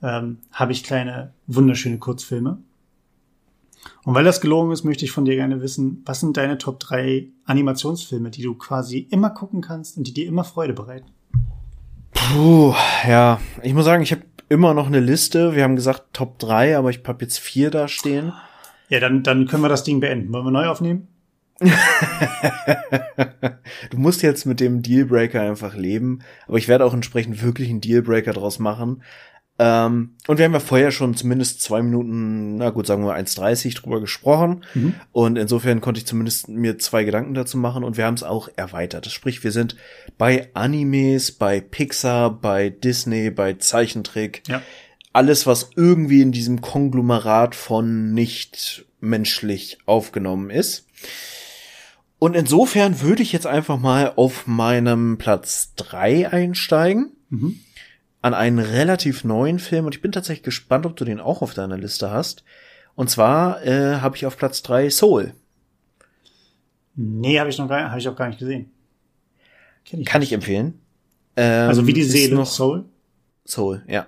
[0.02, 2.58] ähm, habe ich kleine, wunderschöne Kurzfilme.
[4.02, 6.80] Und weil das gelogen ist, möchte ich von dir gerne wissen, was sind deine Top
[6.80, 11.10] 3 Animationsfilme, die du quasi immer gucken kannst und die dir immer Freude bereiten?
[12.12, 12.74] Puh,
[13.06, 13.40] ja.
[13.62, 15.54] Ich muss sagen, ich habe immer noch eine Liste.
[15.54, 18.32] Wir haben gesagt Top 3, aber ich habe jetzt vier da stehen.
[18.88, 20.32] Ja, dann, dann können wir das Ding beenden.
[20.32, 21.08] Wollen wir neu aufnehmen?
[23.90, 27.80] Du musst jetzt mit dem Dealbreaker einfach leben, aber ich werde auch entsprechend wirklich einen
[27.80, 29.02] Dealbreaker draus machen.
[29.58, 33.74] Ähm, und wir haben ja vorher schon zumindest zwei Minuten, na gut, sagen wir 1,30
[33.74, 34.64] drüber gesprochen.
[34.74, 34.94] Mhm.
[35.12, 38.48] Und insofern konnte ich zumindest mir zwei Gedanken dazu machen und wir haben es auch
[38.56, 39.06] erweitert.
[39.06, 39.76] Sprich, wir sind
[40.18, 44.42] bei Animes, bei Pixar, bei Disney, bei Zeichentrick.
[44.46, 44.60] Ja.
[45.14, 50.86] Alles, was irgendwie in diesem Konglomerat von nicht menschlich aufgenommen ist.
[52.18, 57.12] Und insofern würde ich jetzt einfach mal auf meinem Platz drei einsteigen.
[57.28, 57.60] Mhm.
[58.22, 59.84] An einen relativ neuen Film.
[59.86, 62.42] Und ich bin tatsächlich gespannt, ob du den auch auf deiner Liste hast.
[62.94, 65.34] Und zwar äh, habe ich auf Platz drei Soul.
[66.94, 68.70] Nee, habe ich noch gar, hab ich auch gar nicht gesehen.
[69.84, 70.30] Kenn ich Kann nicht.
[70.30, 70.80] ich empfehlen.
[71.36, 72.86] Ähm, Also wie die Seele, Noch Soul.
[73.44, 74.06] Soul, ja.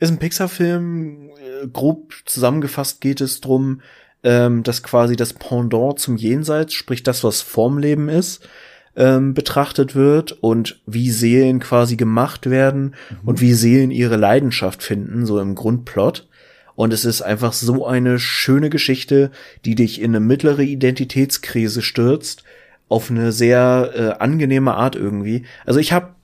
[0.00, 1.30] Ist ein Pixar-Film.
[1.30, 3.82] äh, Grob zusammengefasst geht es drum,
[4.22, 8.48] ähm, dass quasi das Pendant zum Jenseits, sprich das, was vorm Leben ist,
[8.96, 12.94] ähm, betrachtet wird und wie Seelen quasi gemacht werden
[13.24, 16.26] und wie Seelen ihre Leidenschaft finden, so im Grundplot.
[16.74, 19.30] Und es ist einfach so eine schöne Geschichte,
[19.64, 22.44] die dich in eine mittlere Identitätskrise stürzt,
[22.88, 25.44] auf eine sehr äh, angenehme Art irgendwie.
[25.64, 26.14] Also ich habe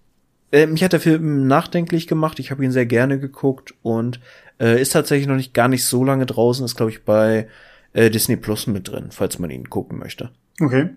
[0.52, 2.38] äh, mich hat der Film nachdenklich gemacht.
[2.38, 4.20] Ich habe ihn sehr gerne geguckt und
[4.60, 6.64] äh, ist tatsächlich noch nicht gar nicht so lange draußen.
[6.64, 7.48] Ist glaube ich bei
[7.92, 10.30] äh, Disney Plus mit drin, falls man ihn gucken möchte.
[10.60, 10.90] Okay.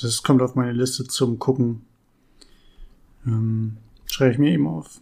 [0.00, 1.82] Das kommt auf meine Liste zum Gucken.
[3.26, 3.76] Ähm,
[4.06, 5.00] schreibe ich mir eben auf.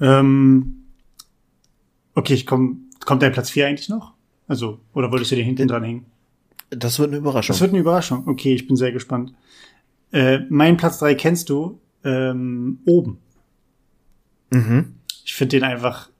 [0.00, 0.84] Ähm,
[2.14, 4.14] okay, ich komm, kommt dein Platz 4 eigentlich noch?
[4.48, 6.06] Also, oder wolltest du den hinten dran hängen?
[6.70, 7.52] Das wird eine Überraschung.
[7.54, 8.26] Das wird eine Überraschung.
[8.26, 9.34] Okay, ich bin sehr gespannt.
[10.10, 13.18] Äh, mein Platz 3 kennst du, ähm, oben.
[14.50, 14.94] mhm.
[15.24, 16.10] Ich finde den einfach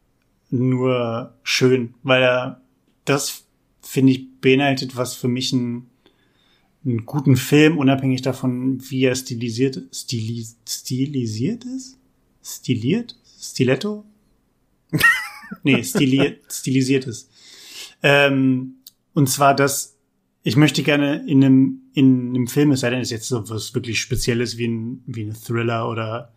[0.53, 2.61] nur schön, weil er
[3.05, 3.47] das,
[3.81, 5.89] finde ich, beinhaltet, was für mich ein,
[6.85, 11.99] einen guten Film, unabhängig davon, wie er stilisiert, stili, stilisiert ist?
[12.43, 13.17] Stiliert?
[13.41, 14.05] Stiletto?
[15.63, 17.31] nee, stiliert, stilisiert ist.
[18.03, 18.75] Ähm,
[19.15, 19.97] und zwar, dass
[20.43, 23.49] ich möchte gerne in einem, in einem Film, es sei denn, es ist jetzt so
[23.49, 26.33] was wirklich Spezielles wie ein, wie ein Thriller oder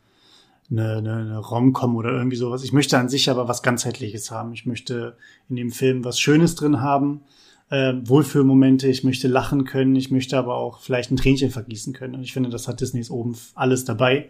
[0.71, 2.63] eine, eine, eine Rom-Com oder irgendwie sowas.
[2.63, 4.53] Ich möchte an sich aber was ganzheitliches haben.
[4.53, 5.17] Ich möchte
[5.49, 7.21] in dem Film was Schönes drin haben,
[7.69, 8.87] äh, Wohlfühlmomente.
[8.87, 9.95] Ich möchte lachen können.
[9.95, 12.15] Ich möchte aber auch vielleicht ein Tränchen vergießen können.
[12.15, 14.29] Und ich finde, das hat Disneys oben alles dabei.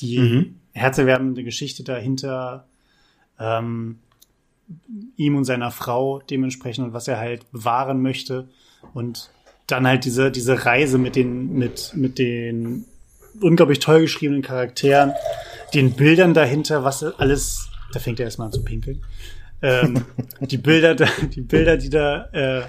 [0.00, 0.54] Die Mhm.
[0.72, 2.66] herzerwärmende Geschichte dahinter,
[3.38, 3.98] ähm,
[5.16, 8.48] ihm und seiner Frau dementsprechend und was er halt bewahren möchte.
[8.94, 9.30] Und
[9.66, 12.84] dann halt diese, diese Reise mit den, mit, mit den
[13.40, 15.12] unglaublich toll geschriebenen Charakteren,
[15.74, 19.02] den Bildern dahinter, was alles, da fängt er erstmal an zu pinkeln.
[19.60, 20.04] Ähm,
[20.40, 22.62] die Bilder, die Bilder, die da äh,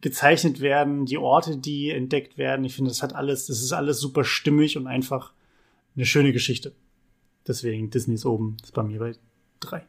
[0.00, 2.64] gezeichnet werden, die Orte, die entdeckt werden.
[2.64, 5.32] Ich finde, das hat alles, das ist alles super stimmig und einfach
[5.96, 6.72] eine schöne Geschichte.
[7.46, 9.12] Deswegen Disney ist oben, ist bei mir bei
[9.60, 9.84] drei.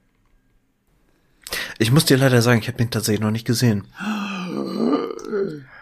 [1.80, 3.88] Ich muss dir leider sagen, ich habe den tatsächlich noch nicht gesehen.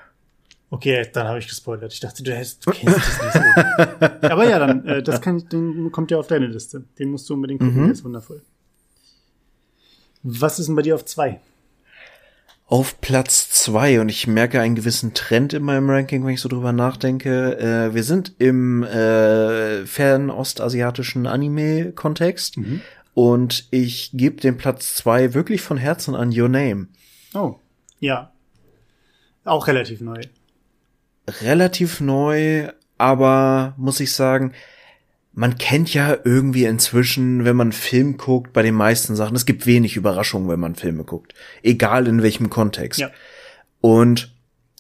[0.74, 1.94] Okay, dann habe ich gespoilert.
[1.94, 4.28] Ich dachte, du, hättest, du kennst Disney so.
[4.28, 6.84] Aber ja, dann, äh, das kann, den kommt ja auf deine Liste.
[6.98, 7.84] Den musst du unbedingt gucken, mhm.
[7.84, 8.42] der ist wundervoll.
[10.24, 11.40] Was ist denn bei dir auf zwei?
[12.66, 16.50] Auf Platz zwei und ich merke einen gewissen Trend in meinem Ranking, wenn ich so
[16.50, 17.60] drüber nachdenke.
[17.60, 22.82] Äh, wir sind im äh, fernostasiatischen Anime-Kontext mhm.
[23.14, 26.88] und ich gebe den Platz zwei wirklich von Herzen an Your Name.
[27.36, 27.60] Oh,
[28.00, 28.32] ja.
[29.44, 30.24] Auch relativ neu.
[31.28, 34.54] Relativ neu, aber muss ich sagen,
[35.34, 39.66] man kennt ja irgendwie inzwischen, wenn man Film guckt, bei den meisten Sachen, es gibt
[39.66, 41.34] wenig Überraschungen, wenn man Filme guckt.
[41.64, 43.00] Egal in welchem Kontext.
[43.00, 43.10] Ja.
[43.82, 44.34] Und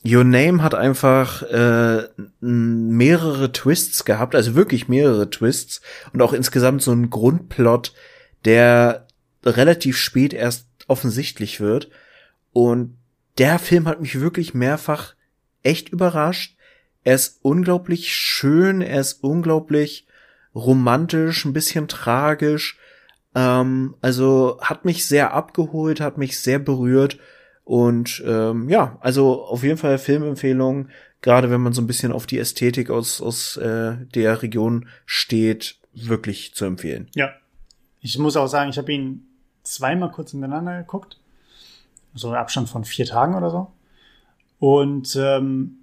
[0.05, 2.09] Your Name hat einfach äh,
[2.41, 5.81] mehrere Twists gehabt, also wirklich mehrere Twists
[6.11, 7.93] und auch insgesamt so ein Grundplot,
[8.43, 9.07] der
[9.45, 11.89] relativ spät erst offensichtlich wird.
[12.51, 12.97] Und
[13.37, 15.15] der Film hat mich wirklich mehrfach
[15.64, 16.55] echt überrascht.
[17.03, 20.07] Er ist unglaublich schön, er ist unglaublich
[20.55, 22.78] romantisch, ein bisschen tragisch.
[23.36, 27.18] Ähm, also hat mich sehr abgeholt, hat mich sehr berührt.
[27.66, 30.89] Und ähm, ja, also auf jeden Fall Filmempfehlung,
[31.22, 35.78] gerade wenn man so ein bisschen auf die Ästhetik aus, aus äh, der Region steht,
[35.93, 37.07] wirklich zu empfehlen.
[37.16, 37.32] Ja.
[38.01, 39.26] Ich muss auch sagen, ich habe ihn
[39.64, 41.20] zweimal kurz hintereinander geguckt.
[42.14, 43.72] So ein Abstand von vier Tagen oder so.
[44.64, 45.76] Und ähm,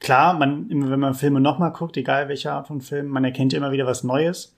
[0.00, 3.58] klar, man, wenn man Filme nochmal guckt, egal welche Art von Film, man erkennt ja
[3.58, 4.56] immer wieder was Neues.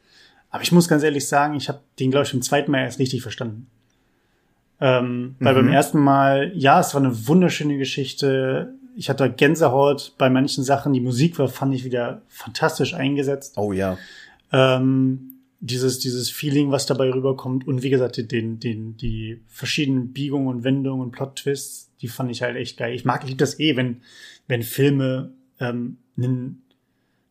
[0.50, 3.00] Aber ich muss ganz ehrlich sagen, ich habe den, glaube ich, im zweiten Mal erst
[3.00, 3.66] richtig verstanden.
[4.80, 5.36] Ähm, mhm.
[5.40, 8.72] Weil beim ersten Mal, ja, es war eine wunderschöne Geschichte.
[8.94, 10.92] Ich hatte Gänsehaut bei manchen Sachen.
[10.92, 13.58] Die Musik war, fand ich wieder fantastisch eingesetzt.
[13.58, 13.98] Oh ja.
[14.52, 17.66] Ähm, dieses, dieses Feeling, was dabei rüberkommt.
[17.66, 22.42] Und wie gesagt, den, den, die verschiedenen Biegungen und Wendungen und Plot-Twists, die fand ich
[22.42, 22.94] halt echt geil.
[22.94, 24.02] Ich mag, ich liebe das eh, wenn,
[24.46, 26.62] wenn Filme ähm, einen,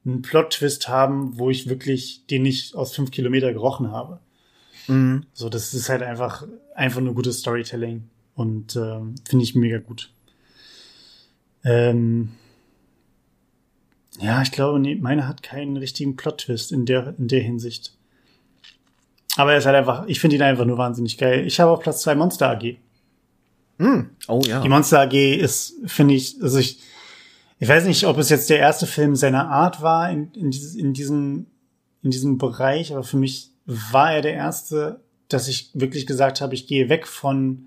[0.05, 4.19] einen Plot-Twist haben, wo ich wirklich den nicht aus fünf Kilometer gerochen habe.
[4.87, 5.25] Mhm.
[5.33, 10.11] So, das ist halt einfach, einfach nur gutes Storytelling und ähm, finde ich mega gut.
[11.63, 12.31] Ähm,
[14.19, 17.93] ja, ich glaube, nee, meine hat keinen richtigen Plot-Twist in der, in der Hinsicht.
[19.37, 21.45] Aber er ist halt einfach, ich finde ihn einfach nur wahnsinnig geil.
[21.45, 22.77] Ich habe auf Platz zwei Monster AG.
[23.79, 24.01] Mm.
[24.27, 24.61] Oh ja.
[24.61, 26.79] Die Monster AG ist, finde ich, also ich,
[27.59, 30.75] ich weiß nicht, ob es jetzt der erste Film seiner Art war in, in, dieses,
[30.75, 31.47] in, diesem,
[32.03, 34.99] in diesem Bereich, aber für mich war er der erste,
[35.29, 37.65] dass ich wirklich gesagt habe, ich gehe weg von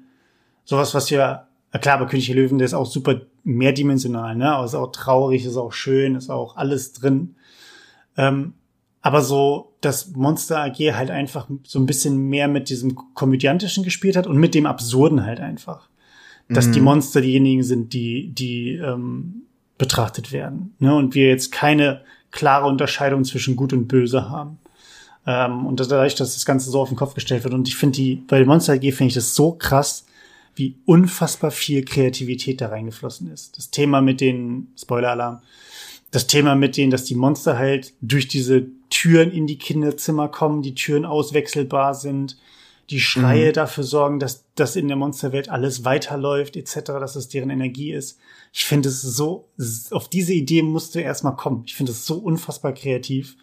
[0.64, 1.46] sowas, was wir,
[1.80, 4.52] klar, bei König der Löwen, der ist auch super mehrdimensional, ne?
[4.52, 7.36] Aber ist auch traurig, ist auch schön, ist auch alles drin.
[8.16, 8.54] Ähm,
[9.00, 14.16] aber so, dass Monster AG halt einfach so ein bisschen mehr mit diesem Komödiantischen gespielt
[14.16, 15.88] hat und mit dem Absurden halt einfach.
[16.48, 16.72] Dass mhm.
[16.72, 19.42] die Monster diejenigen sind, die, die ähm,
[19.78, 20.74] betrachtet werden.
[20.78, 20.94] Ne?
[20.94, 24.58] Und wir jetzt keine klare Unterscheidung zwischen Gut und Böse haben.
[25.26, 27.54] Ähm, und dadurch, dass das Ganze so auf den Kopf gestellt wird.
[27.54, 30.06] Und ich finde die, bei Monster AG finde ich das so krass,
[30.54, 33.56] wie unfassbar viel Kreativität da reingeflossen ist.
[33.56, 35.40] Das Thema mit den, Spoiler-Alarm,
[36.10, 40.62] das Thema mit denen, dass die Monster halt durch diese Türen in die Kinderzimmer kommen,
[40.62, 42.36] die Türen auswechselbar sind,
[42.90, 43.54] die Schreie mhm.
[43.54, 48.18] dafür sorgen, dass, dass in der Monsterwelt alles weiterläuft, etc., dass es deren Energie ist.
[48.52, 49.48] Ich finde es so,
[49.90, 51.62] auf diese Idee musst du erstmal kommen.
[51.66, 53.36] Ich finde es so unfassbar kreativ.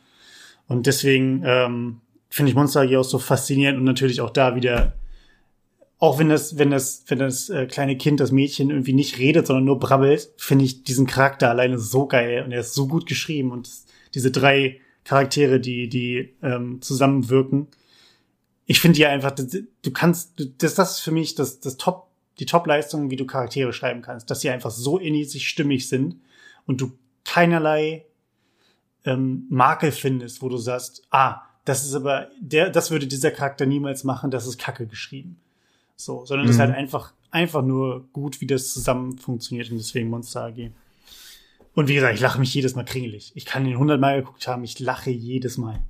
[0.68, 4.94] Und deswegen ähm, finde ich Monster AG auch so faszinierend und natürlich auch da wieder,
[5.98, 9.48] auch wenn das, wenn das, wenn das äh, kleine Kind, das Mädchen irgendwie nicht redet,
[9.48, 13.08] sondern nur brabbelt, finde ich diesen Charakter alleine so geil und er ist so gut
[13.08, 13.70] geschrieben und
[14.14, 17.68] diese drei Charaktere, die, die ähm, zusammenwirken.
[18.70, 22.08] Ich finde ja einfach, du kannst, das, das ist für mich das, das Top
[22.38, 26.22] die Top-Leistung, wie du Charaktere schreiben kannst, dass sie einfach so in sich stimmig sind
[26.68, 26.94] und du
[27.26, 28.06] keinerlei
[29.06, 33.66] ähm, Makel findest, wo du sagst, ah, das ist aber, der, das würde dieser Charakter
[33.66, 35.40] niemals machen, das ist Kacke geschrieben.
[35.96, 36.50] So, sondern mhm.
[36.50, 40.72] das ist halt einfach, einfach nur gut, wie das zusammen funktioniert und deswegen Monster AG.
[41.74, 43.32] Und wie gesagt, ich lache mich jedes Mal kringelig.
[43.36, 45.82] Ich kann ihn hundertmal geguckt haben, ich lache jedes Mal.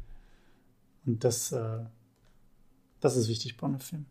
[1.05, 1.80] Und das, äh,
[3.02, 4.06] das ist wichtig bei einem Film.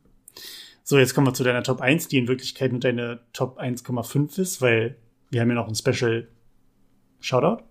[0.84, 4.40] So, jetzt kommen wir zu deiner Top 1, die in Wirklichkeit nur deine Top 1,5
[4.40, 4.96] ist, weil
[5.30, 6.28] wir haben ja noch ein Special
[7.20, 7.62] Shoutout.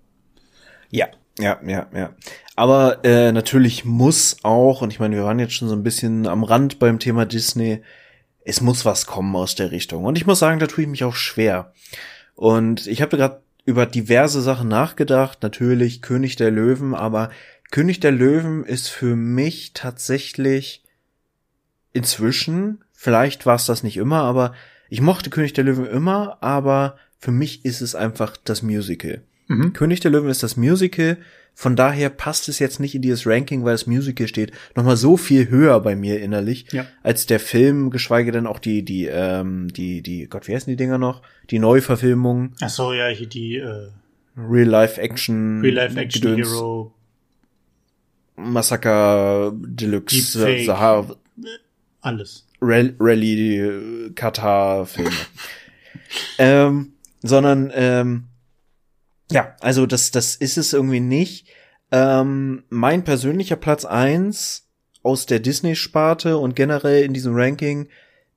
[0.91, 1.07] Ja,
[1.39, 2.15] ja, ja, ja.
[2.55, 6.28] Aber äh, natürlich muss auch, und ich meine, wir waren jetzt schon so ein bisschen
[6.28, 7.82] am Rand beim Thema Disney,
[8.43, 10.05] es muss was kommen aus der Richtung.
[10.05, 11.74] Und ich muss sagen, da tue ich mich auch schwer.
[12.36, 17.30] Und ich habe gerade über diverse Sachen nachgedacht, natürlich König der Löwen, aber
[17.72, 20.84] König der Löwen ist für mich tatsächlich
[21.93, 24.53] inzwischen, vielleicht war es das nicht immer, aber
[24.89, 29.23] ich mochte König der Löwen immer, aber für mich ist es einfach das Musical.
[29.47, 29.73] Mhm.
[29.73, 31.17] König der Löwen ist das Musical,
[31.59, 35.17] von daher passt es jetzt nicht in dieses Ranking, weil das Musical steht nochmal so
[35.17, 36.85] viel höher bei mir innerlich ja.
[37.01, 40.77] als der Film, geschweige denn auch die die ähm, die die Gott, wie heißen die
[40.77, 41.23] Dinger noch?
[41.49, 42.53] Die Neuverfilmung.
[42.61, 43.88] Ach so, ja, hier die äh,
[44.38, 46.47] Real Life Action Real Life Action Gedöns.
[46.47, 46.93] Hero
[48.35, 51.15] Massaker Deluxe Sahara
[52.08, 52.47] alles.
[52.62, 55.12] Rally Katar Filme.
[56.39, 58.24] ähm, sondern ähm,
[59.32, 61.47] ja, also das, das ist es irgendwie nicht.
[61.91, 64.68] Ähm, mein persönlicher Platz eins
[65.03, 67.88] aus der Disney-Sparte und generell in diesem Ranking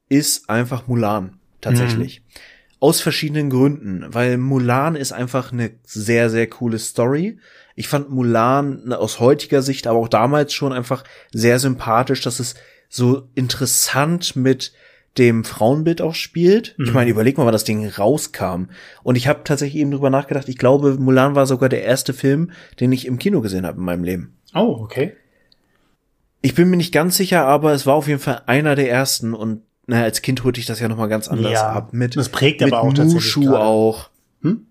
[0.08, 2.20] ist einfach Mulan, tatsächlich.
[2.20, 2.40] Mhm.
[2.80, 7.38] Aus verschiedenen Gründen, weil Mulan ist einfach eine sehr, sehr coole Story.
[7.76, 12.54] Ich fand Mulan aus heutiger Sicht, aber auch damals schon einfach sehr sympathisch, dass es
[12.90, 14.72] so interessant mit
[15.16, 16.74] dem Frauenbild auch spielt.
[16.76, 16.84] Mhm.
[16.84, 18.66] Ich meine, überleg mal, wann das Ding rauskam.
[19.02, 22.52] Und ich habe tatsächlich eben drüber nachgedacht, ich glaube, Mulan war sogar der erste Film,
[22.78, 24.36] den ich im Kino gesehen habe in meinem Leben.
[24.54, 25.14] Oh, okay.
[26.42, 29.34] Ich bin mir nicht ganz sicher, aber es war auf jeden Fall einer der ersten
[29.34, 31.92] und naja, als Kind holte ich das ja noch mal ganz anders ja, ab.
[31.92, 34.10] Mit, das prägt mit aber auch Mushu auch.
[34.42, 34.66] Hm?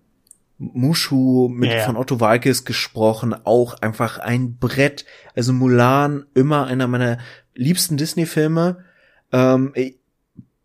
[0.56, 5.04] Mushu mit ja, von Otto Walkes gesprochen, auch einfach ein Brett.
[5.36, 7.18] Also Mulan, immer einer meiner
[7.54, 8.84] liebsten Disney-Filme.
[9.32, 9.72] Ähm,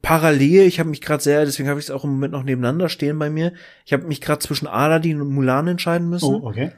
[0.02, 2.90] parallel, ich habe mich gerade sehr, deswegen habe ich es auch im Moment noch nebeneinander
[2.90, 3.54] stehen bei mir.
[3.86, 6.36] Ich habe mich gerade zwischen Aladdin und Mulan entscheiden müssen.
[6.36, 6.72] Oh, okay.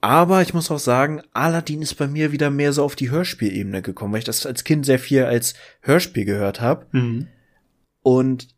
[0.00, 3.82] Aber ich muss auch sagen, Aladdin ist bei mir wieder mehr so auf die Hörspielebene
[3.82, 6.86] gekommen, weil ich das als Kind sehr viel als Hörspiel gehört habe.
[6.90, 7.28] Mhm.
[8.02, 8.48] Und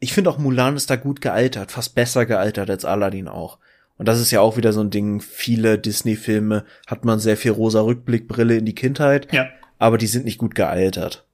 [0.00, 3.58] ich finde auch Mulan ist da gut gealtert, fast besser gealtert als Aladdin auch.
[3.98, 7.52] Und das ist ja auch wieder so ein Ding, viele Disney-Filme hat man sehr viel
[7.52, 9.48] rosa Rückblickbrille in die Kindheit, ja.
[9.82, 11.24] Aber die sind nicht gut gealtert.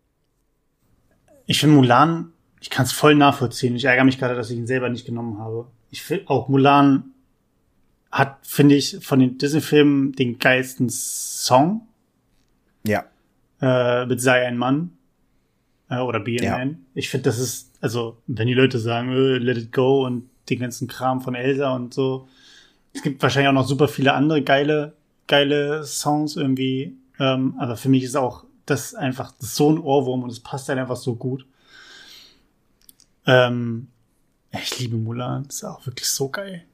[1.45, 3.77] Ich finde Mulan, ich kann es voll nachvollziehen.
[3.77, 5.67] Ich ärgere mich gerade, dass ich ihn selber nicht genommen habe.
[5.91, 7.13] Ich finde auch Mulan
[8.11, 11.89] hat, finde ich, von den Disney-Filmen den geilsten Song.
[12.87, 13.05] Ja.
[13.61, 14.93] Äh, mit Sei ein Mann.
[15.91, 16.57] Äh, oder Be a ja.
[16.57, 16.87] Man.
[16.95, 20.61] Ich finde, das ist, also, wenn die Leute sagen, äh, Let It Go und den
[20.61, 22.27] ganzen Kram von Elsa und so.
[22.95, 24.95] Es gibt wahrscheinlich auch noch super viele andere geile,
[25.27, 26.97] geile Songs irgendwie.
[27.19, 30.41] Ähm, aber für mich ist auch das einfach das ist so ein Ohrwurm und es
[30.41, 31.47] passt halt einfach so gut.
[33.27, 33.89] Ähm,
[34.53, 36.64] ich liebe Mulan, das ist auch wirklich so geil.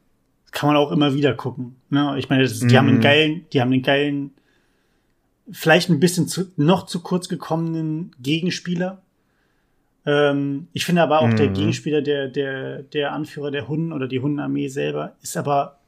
[0.45, 1.77] Das kann man auch immer wieder gucken.
[1.91, 2.17] Ne?
[2.19, 2.77] Ich meine, das, die mm.
[2.77, 3.03] haben einen mhm.
[3.03, 4.31] geilen, die haben einen geilen,
[5.51, 9.03] vielleicht ein bisschen zu, noch zu kurz gekommenen Gegenspieler.
[10.07, 11.37] Ähm, ich finde aber auch mm.
[11.37, 11.55] der mhm.
[11.55, 15.81] Gegenspieler, der, der, der Anführer der Hunden oder die Hundenarmee selber, ist aber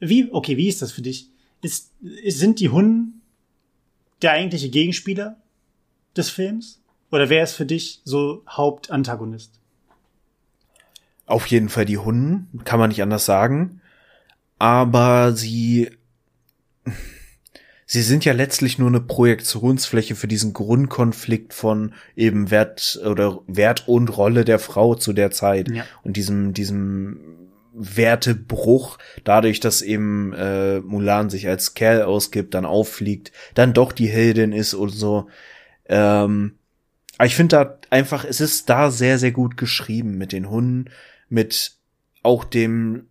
[0.00, 1.28] wie, okay, wie ist das für dich?
[1.60, 1.92] Ist,
[2.26, 3.17] sind die Hunden
[4.22, 5.36] der eigentliche Gegenspieler
[6.16, 6.80] des Films?
[7.10, 9.58] Oder wer ist für dich so Hauptantagonist?
[11.26, 13.80] Auf jeden Fall die Hunden, kann man nicht anders sagen.
[14.58, 15.90] Aber sie,
[17.86, 23.88] sie sind ja letztlich nur eine Projektionsfläche für diesen Grundkonflikt von eben Wert oder Wert
[23.88, 25.84] und Rolle der Frau zu der Zeit ja.
[26.02, 27.47] und diesem, diesem
[27.78, 34.08] Wertebruch, dadurch, dass eben äh, Mulan sich als Kerl ausgibt, dann auffliegt, dann doch die
[34.08, 35.28] Heldin ist und so.
[35.86, 36.58] Ähm,
[37.16, 40.90] aber ich finde da einfach, es ist da sehr, sehr gut geschrieben mit den Hunden,
[41.28, 41.72] mit
[42.22, 43.06] auch dem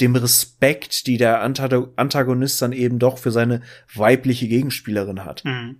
[0.00, 3.62] dem Respekt, die der Antagonist dann eben doch für seine
[3.94, 5.44] weibliche Gegenspielerin hat.
[5.44, 5.76] Mhm.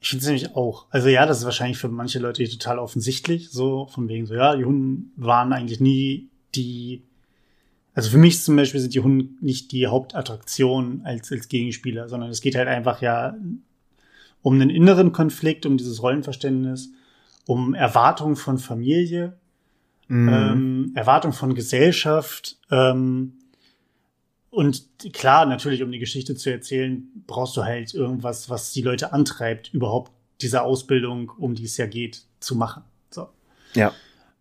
[0.00, 0.86] Ich finde es nämlich auch.
[0.90, 4.56] Also ja, das ist wahrscheinlich für manche Leute total offensichtlich, so von wegen so, ja,
[4.56, 7.02] die Hunden waren eigentlich nie die,
[7.94, 12.30] also für mich zum Beispiel sind die Hunde nicht die Hauptattraktion als, als Gegenspieler, sondern
[12.30, 13.36] es geht halt einfach ja
[14.42, 16.90] um einen inneren Konflikt, um dieses Rollenverständnis,
[17.46, 19.36] um Erwartungen von Familie,
[20.08, 20.28] mhm.
[20.28, 23.34] ähm, Erwartung von Gesellschaft, ähm,
[24.50, 29.12] und klar, natürlich, um die Geschichte zu erzählen, brauchst du halt irgendwas, was die Leute
[29.12, 32.82] antreibt, überhaupt diese Ausbildung, um die es ja geht, zu machen.
[33.10, 33.28] So.
[33.74, 33.92] Ja.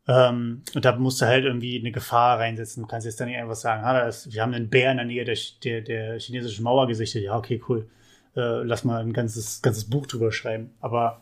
[0.10, 2.82] Ähm, und da musst du halt irgendwie eine Gefahr reinsetzen.
[2.82, 5.06] Du kannst jetzt dann nicht einfach sagen, ha, ist, wir haben einen Bär in der
[5.06, 7.22] Nähe der, der, der chinesischen Mauer gesichtet.
[7.22, 7.88] Ja, okay, cool.
[8.36, 10.72] Äh, lass mal ein ganzes, ganzes Buch drüber schreiben.
[10.82, 11.22] Aber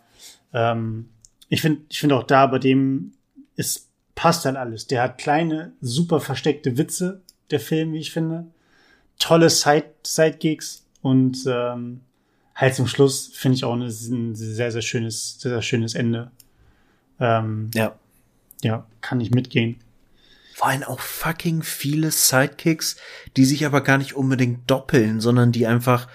[0.54, 1.10] ähm,
[1.50, 3.12] ich finde ich finde auch da, bei dem
[3.58, 4.88] ist passt halt alles.
[4.88, 7.22] Der hat kleine, super versteckte Witze,
[7.52, 8.48] der Film, wie ich finde.
[9.20, 12.02] Tolle Side Sidegigs und ähm,
[12.56, 16.32] halt zum Schluss finde ich auch eine, ein sehr, sehr schönes, sehr, sehr schönes Ende.
[17.20, 17.98] Ähm, ja.
[18.64, 19.78] Ja, kann ich mitgehen.
[20.54, 22.96] Vor allem auch fucking viele Sidekicks,
[23.36, 26.08] die sich aber gar nicht unbedingt doppeln, sondern die einfach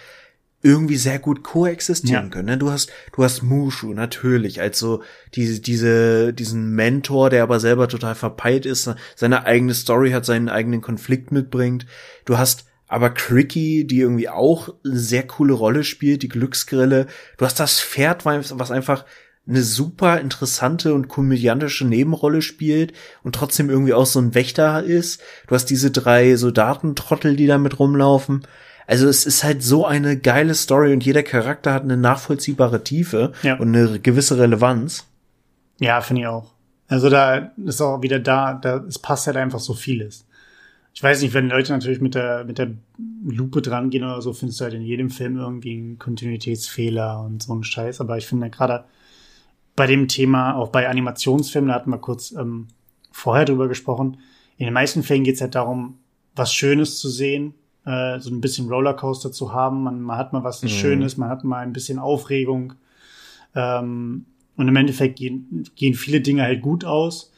[0.62, 2.30] irgendwie sehr gut koexistieren ja.
[2.30, 2.46] können.
[2.46, 2.58] Ne?
[2.58, 5.02] Du hast, du hast Mushu natürlich als so
[5.34, 10.48] diese, diese, diesen Mentor, der aber selber total verpeilt ist, seine eigene Story hat, seinen
[10.48, 11.86] eigenen Konflikt mitbringt.
[12.24, 17.06] Du hast aber Cricky, die irgendwie auch eine sehr coole Rolle spielt, die Glücksgrille.
[17.38, 19.04] Du hast das Pferd, was einfach
[19.46, 22.92] eine super interessante und komödiantische Nebenrolle spielt
[23.24, 25.20] und trotzdem irgendwie auch so ein Wächter ist.
[25.48, 28.46] Du hast diese drei Soldatentrottel, die da mit rumlaufen.
[28.86, 33.32] Also es ist halt so eine geile Story und jeder Charakter hat eine nachvollziehbare Tiefe
[33.42, 33.56] ja.
[33.56, 35.06] und eine gewisse Relevanz.
[35.78, 36.52] Ja, finde ich auch.
[36.88, 40.26] Also da ist auch wieder da, da es passt halt einfach so vieles.
[40.94, 42.72] Ich weiß nicht, wenn Leute natürlich mit der mit der
[43.24, 47.42] Lupe dran gehen oder so, findest du halt in jedem Film irgendwie einen Kontinuitätsfehler und
[47.42, 48.00] so einen Scheiß.
[48.00, 48.84] Aber ich finde gerade
[49.76, 52.68] bei dem Thema, auch bei Animationsfilmen, da hatten wir kurz ähm,
[53.10, 54.18] vorher drüber gesprochen.
[54.56, 55.98] In den meisten Fällen geht es halt darum,
[56.34, 57.54] was Schönes zu sehen,
[57.84, 59.82] äh, so ein bisschen Rollercoaster zu haben.
[59.82, 60.68] Man, man hat mal was mhm.
[60.68, 62.74] Schönes, man hat mal ein bisschen Aufregung.
[63.54, 67.31] Ähm, und im Endeffekt gehen, gehen viele Dinge halt gut aus.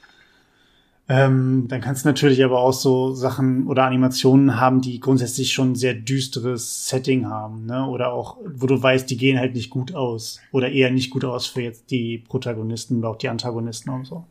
[1.06, 5.72] Ähm, dann kannst du natürlich aber auch so Sachen oder Animationen haben, die grundsätzlich schon
[5.72, 7.86] ein sehr düsteres Setting haben, ne?
[7.86, 10.40] Oder auch, wo du weißt, die gehen halt nicht gut aus.
[10.50, 14.24] Oder eher nicht gut aus für jetzt die Protagonisten oder auch die Antagonisten und so.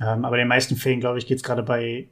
[0.00, 2.06] Ähm, aber in den meisten Fällen, glaube ich, geht es gerade bei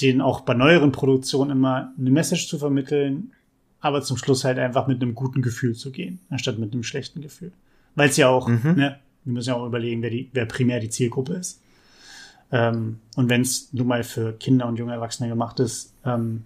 [0.00, 3.32] denen auch bei neueren Produktionen immer eine Message zu vermitteln,
[3.80, 7.20] aber zum Schluss halt einfach mit einem guten Gefühl zu gehen, anstatt mit einem schlechten
[7.20, 7.52] Gefühl.
[7.94, 8.74] Weil es ja auch, mhm.
[8.76, 11.62] ne, wir müssen ja auch überlegen, wer, die, wer primär die Zielgruppe ist.
[12.52, 16.44] Ähm, und wenn es nun mal für Kinder und junge Erwachsene gemacht ist, ähm,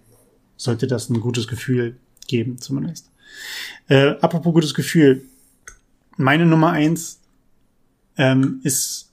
[0.57, 1.97] sollte das ein gutes Gefühl
[2.27, 3.09] geben, zumindest.
[3.87, 5.23] Äh, apropos gutes Gefühl.
[6.17, 7.19] Meine Nummer eins
[8.17, 9.09] ähm, ist,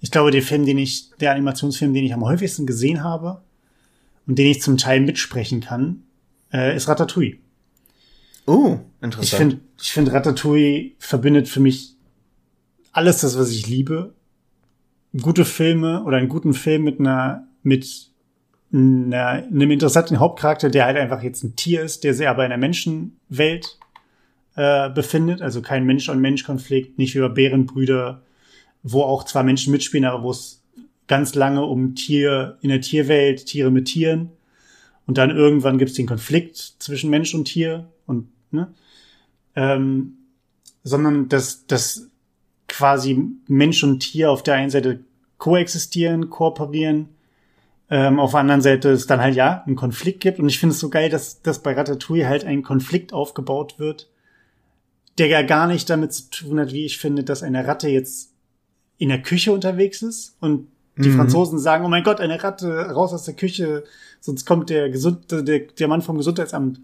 [0.00, 3.40] ich glaube, der Film, den ich, der Animationsfilm, den ich am häufigsten gesehen habe,
[4.28, 6.02] und den ich zum Teil mitsprechen kann,
[6.52, 7.38] äh, ist Ratatouille.
[8.46, 9.24] Oh, interessant.
[9.24, 11.94] Ich finde, ich finde Ratatouille verbindet für mich
[12.92, 14.14] alles das, was ich liebe.
[15.16, 18.10] Gute Filme oder einen guten Film mit einer, mit
[18.72, 22.50] einer, einem interessanten Hauptcharakter, der halt einfach jetzt ein Tier ist, der sich aber in
[22.50, 23.78] der Menschenwelt
[24.56, 25.40] äh, befindet.
[25.40, 28.22] Also kein Mensch-on-Mensch-Konflikt, nicht wie bei Bärenbrüder,
[28.82, 30.62] wo auch zwar Menschen mitspielen, aber wo es
[31.06, 34.30] ganz lange um Tier in der Tierwelt, Tiere mit Tieren.
[35.06, 38.74] Und dann irgendwann gibt es den Konflikt zwischen Mensch und Tier und ne?
[39.56, 40.18] Ähm,
[40.84, 42.10] sondern dass, dass
[42.68, 45.00] quasi Mensch und Tier auf der einen Seite
[45.38, 47.08] koexistieren, kooperieren,
[47.90, 50.38] ähm, auf der anderen Seite es dann halt ja einen Konflikt gibt.
[50.38, 54.08] Und ich finde es so geil, dass, dass bei Ratatouille halt ein Konflikt aufgebaut wird,
[55.16, 58.32] der ja gar nicht damit zu tun hat, wie ich finde, dass eine Ratte jetzt
[58.98, 61.16] in der Küche unterwegs ist und die mhm.
[61.16, 63.84] Franzosen sagen, oh mein Gott, eine Ratte, raus aus der Küche,
[64.20, 66.80] sonst kommt der, Gesund der, der Mann vom Gesundheitsamt.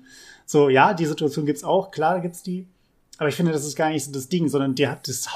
[0.47, 2.69] So, ja, die Situation gibt's auch, klar gibt's die.
[3.19, 5.35] Aber ich finde, das ist gar nicht so das Ding, sondern der hat das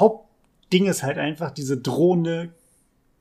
[0.69, 2.51] Hauptding ist halt einfach diese drohende,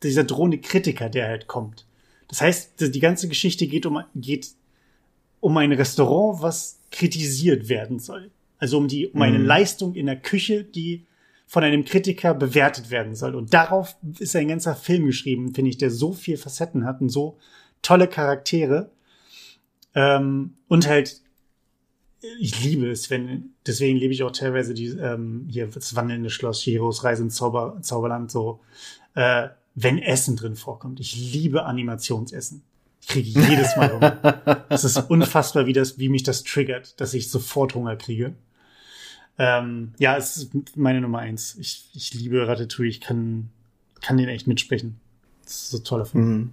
[0.03, 1.85] dieser drohende Kritiker, der halt kommt.
[2.27, 4.49] Das heißt, die ganze Geschichte geht um, geht
[5.39, 8.31] um ein Restaurant, was kritisiert werden soll.
[8.57, 9.45] Also um die, um eine mhm.
[9.45, 11.05] Leistung in der Küche, die
[11.45, 13.33] von einem Kritiker bewertet werden soll.
[13.33, 17.07] Und darauf ist ein ganzer Film geschrieben, finde ich, der so viel Facetten hat und
[17.07, 17.37] so
[17.81, 18.91] tolle Charaktere.
[19.95, 21.21] Ähm, und halt,
[22.21, 26.61] ich liebe es, wenn, deswegen liebe ich auch teilweise die, ähm, hier das wandelnde Schloss,
[26.61, 28.59] Chihiros Reise ins Zauber, Zauberland, so,
[29.15, 30.99] äh, wenn Essen drin vorkommt.
[30.99, 32.63] Ich liebe Animationsessen.
[33.01, 34.65] Ich kriege jedes Mal Hunger.
[34.69, 38.33] Es ist unfassbar, wie das, wie mich das triggert, dass ich sofort Hunger kriege.
[39.37, 41.55] Ähm, ja, es ist meine Nummer eins.
[41.59, 42.89] Ich, ich liebe Ratatouille.
[42.89, 43.49] Ich kann,
[44.01, 44.99] kann den echt mitsprechen.
[45.43, 46.25] Das ist so toller Film.
[46.25, 46.51] Mhm.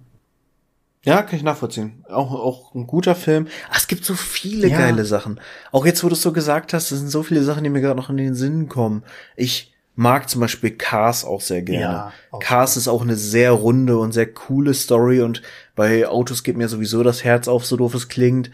[1.05, 2.03] Ja, kann ich nachvollziehen.
[2.09, 3.47] Auch, auch ein guter Film.
[3.69, 4.77] Ach, es gibt so viele ja.
[4.79, 5.39] geile Sachen.
[5.71, 7.81] Auch jetzt, wo du es so gesagt hast, es sind so viele Sachen, die mir
[7.81, 9.03] gerade noch in den Sinn kommen.
[9.35, 11.81] Ich mag zum Beispiel Cars auch sehr gerne.
[11.81, 15.43] Ja, auch Cars ist auch eine sehr runde und sehr coole Story und
[15.75, 18.49] bei Autos geht mir sowieso das Herz auf, so doof es klingt.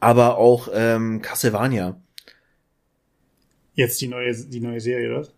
[0.00, 1.96] Aber auch ähm, Castlevania.
[3.74, 5.28] Jetzt die neue, die neue Serie, oder?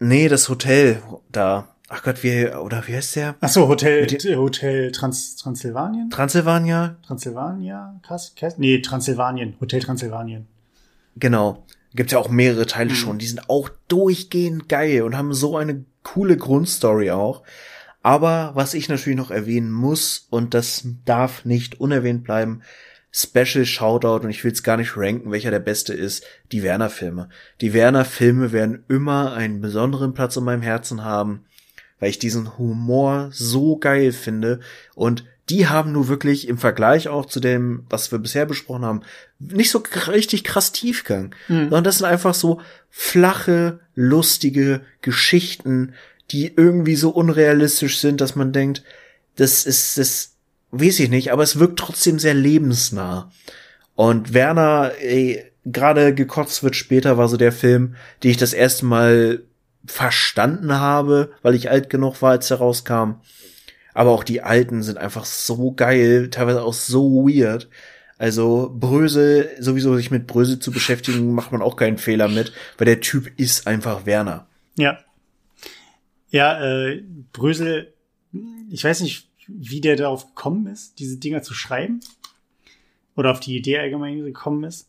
[0.00, 1.00] Nee, das Hotel
[1.30, 1.71] da.
[1.94, 3.36] Ach Gott, wie, oder wie heißt der?
[3.42, 6.08] Ach so, Hotel, Hotel Trans, Transsilvanien?
[6.08, 6.96] Transsilvania?
[7.06, 8.00] Transsilvania?
[8.02, 8.56] Krass, krass.
[8.56, 9.56] Nee, Transsilvanien.
[9.60, 10.46] Hotel Transsilvanien.
[11.16, 11.66] Genau.
[11.94, 12.96] Gibt's ja auch mehrere Teile mhm.
[12.96, 13.18] schon.
[13.18, 17.42] Die sind auch durchgehend geil und haben so eine coole Grundstory auch.
[18.02, 22.62] Aber was ich natürlich noch erwähnen muss, und das darf nicht unerwähnt bleiben,
[23.14, 27.28] Special Shoutout, und ich will es gar nicht ranken, welcher der beste ist, die Werner-Filme.
[27.60, 31.44] Die Werner-Filme werden immer einen besonderen Platz in meinem Herzen haben,
[32.02, 34.58] weil ich diesen Humor so geil finde
[34.96, 39.02] und die haben nur wirklich im Vergleich auch zu dem, was wir bisher besprochen haben,
[39.38, 41.68] nicht so richtig krass Tiefgang, mhm.
[41.68, 45.94] sondern das sind einfach so flache, lustige Geschichten,
[46.32, 48.82] die irgendwie so unrealistisch sind, dass man denkt,
[49.36, 50.34] das ist, das
[50.72, 53.30] weiß ich nicht, aber es wirkt trotzdem sehr lebensnah.
[53.94, 54.90] Und Werner,
[55.64, 57.94] gerade gekotzt wird später, war so der Film,
[58.24, 59.44] den ich das erste Mal
[59.84, 63.14] verstanden habe, weil ich alt genug war, als er rauskam.
[63.94, 67.68] Aber auch die alten sind einfach so geil, teilweise auch so weird.
[68.18, 72.84] Also Brösel, sowieso sich mit Brösel zu beschäftigen, macht man auch keinen Fehler mit, weil
[72.84, 74.46] der Typ ist einfach Werner.
[74.76, 74.98] Ja.
[76.30, 77.02] Ja, äh,
[77.32, 77.92] Brösel,
[78.70, 82.00] ich weiß nicht, wie der darauf gekommen ist, diese Dinger zu schreiben.
[83.16, 84.88] Oder auf die Idee allgemein gekommen ist.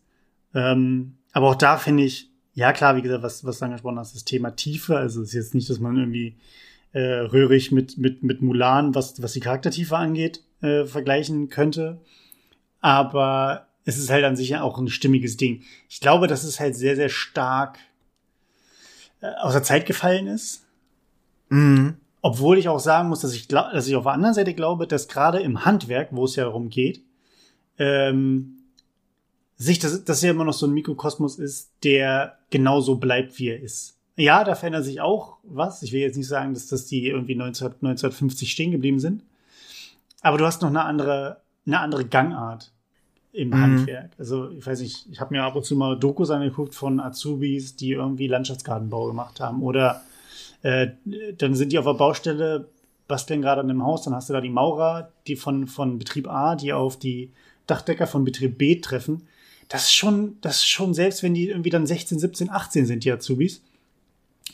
[0.54, 4.16] Ähm, aber auch da finde ich, ja klar, wie gesagt, was, was du angesprochen hast,
[4.16, 4.98] das Thema Tiefe.
[4.98, 6.36] Also es ist jetzt nicht, dass man irgendwie
[6.94, 12.00] äh, Röhrig mit, mit, mit Mulan, was, was die Charaktertiefe angeht, äh, vergleichen könnte.
[12.82, 15.64] Aber es ist halt an sich auch ein stimmiges Ding.
[15.90, 17.80] Ich glaube, dass es halt sehr, sehr stark
[19.22, 20.66] äh, aus der Zeit gefallen ist.
[21.50, 21.96] Mhm.
[22.22, 25.10] Obwohl ich auch sagen muss, dass ich, dass ich auf der anderen Seite glaube, dass
[25.10, 27.02] gerade im Handwerk, wo es ja darum geht,
[27.78, 28.63] ähm,
[29.58, 33.62] sich das, das ja immer noch so ein Mikrokosmos ist, der genauso bleibt, wie er
[33.62, 33.98] ist.
[34.16, 35.82] Ja, da verändert sich auch was.
[35.82, 39.24] Ich will jetzt nicht sagen, dass das die irgendwie 19, 1950 stehen geblieben sind.
[40.22, 42.72] Aber du hast noch eine andere, eine andere Gangart
[43.32, 43.62] im mhm.
[43.62, 44.12] Handwerk.
[44.18, 47.76] Also ich weiß nicht, ich habe mir ab und zu mal Dokus angeguckt von Azubis,
[47.76, 49.64] die irgendwie Landschaftsgartenbau gemacht haben.
[49.64, 50.02] Oder
[50.62, 50.90] äh,
[51.38, 52.70] dann sind die auf der Baustelle,
[53.08, 56.28] basteln gerade an einem Haus, dann hast du da die Maurer, die von, von Betrieb
[56.28, 57.32] A, die auf die
[57.68, 59.28] Dachdecker von Betrieb B treffen.
[59.70, 63.04] Das ist schon, das ist schon, selbst wenn die irgendwie dann 16, 17, 18 sind,
[63.04, 63.62] die Azubis,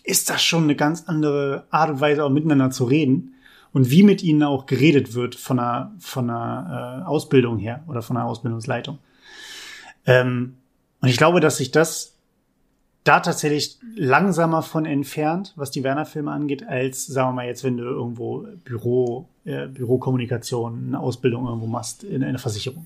[0.03, 3.33] ist das schon eine ganz andere Art und Weise, auch miteinander zu reden
[3.73, 8.01] und wie mit ihnen auch geredet wird von einer, von einer äh, Ausbildung her oder
[8.01, 8.99] von einer Ausbildungsleitung.
[10.05, 10.55] Ähm,
[11.01, 12.15] und ich glaube, dass sich das
[13.03, 17.77] da tatsächlich langsamer von entfernt, was die Werner-Filme angeht, als, sagen wir mal, jetzt, wenn
[17.77, 22.85] du irgendwo Büro, äh, Bürokommunikation, eine Ausbildung irgendwo machst in, in einer Versicherung.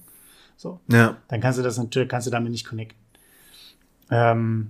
[0.56, 0.80] So.
[0.88, 1.18] Ja.
[1.28, 2.98] Dann kannst du das natürlich, kannst du damit nicht connecten.
[4.10, 4.70] Ähm,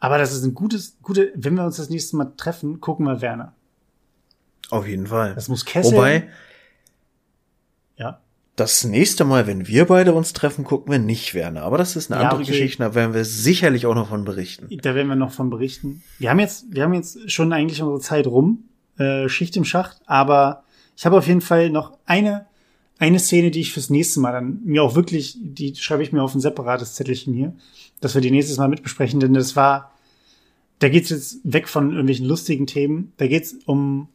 [0.00, 3.20] aber das ist ein gutes, gute, wenn wir uns das nächste Mal treffen, gucken wir
[3.20, 3.54] Werner.
[4.70, 5.34] Auf jeden Fall.
[5.34, 5.92] Das muss Kessel.
[5.92, 6.28] Wobei,
[7.96, 8.20] ja.
[8.56, 11.62] Das nächste Mal, wenn wir beide uns treffen, gucken wir nicht Werner.
[11.62, 12.50] Aber das ist eine ja, andere okay.
[12.50, 14.68] Geschichte, da werden wir sicherlich auch noch von berichten.
[14.82, 16.02] Da werden wir noch von berichten.
[16.18, 18.64] Wir haben jetzt, wir haben jetzt schon eigentlich unsere Zeit rum,
[18.98, 20.64] äh, Schicht im Schacht, aber
[20.96, 22.46] ich habe auf jeden Fall noch eine,
[23.02, 26.22] eine Szene, die ich fürs nächste Mal dann mir auch wirklich, die schreibe ich mir
[26.22, 27.54] auf ein separates Zettelchen hier,
[28.00, 29.92] dass wir die nächstes Mal mit besprechen, denn das war
[30.82, 33.12] da geht's jetzt weg von irgendwelchen lustigen Themen.
[33.16, 34.08] Da geht's um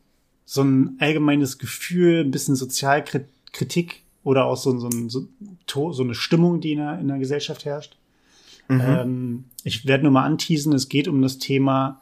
[0.44, 6.60] so ein allgemeines Gefühl, ein bisschen Sozialkritik oder auch so, so, so, so eine Stimmung,
[6.60, 7.96] die in der, in der Gesellschaft herrscht.
[8.68, 8.82] Mhm.
[8.82, 12.02] Ähm, ich werde nur mal anteasen, es geht um das Thema,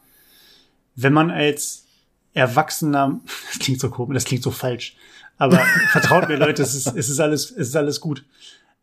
[0.95, 1.85] wenn man als
[2.33, 3.21] Erwachsener,
[3.51, 4.95] das klingt so komisch, das klingt so falsch,
[5.37, 5.57] aber
[5.91, 8.25] vertraut mir Leute, es ist, es ist alles, es ist alles gut.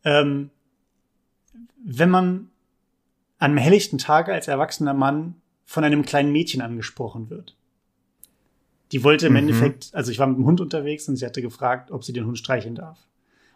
[0.05, 0.51] Ähm,
[1.85, 2.51] wenn man
[3.43, 5.35] an einem helllichten Tag als erwachsener Mann
[5.65, 7.57] von einem kleinen Mädchen angesprochen wird.
[8.93, 9.39] Die wollte im mhm.
[9.39, 12.27] Endeffekt, also ich war mit dem Hund unterwegs und sie hatte gefragt, ob sie den
[12.27, 12.99] Hund streicheln darf.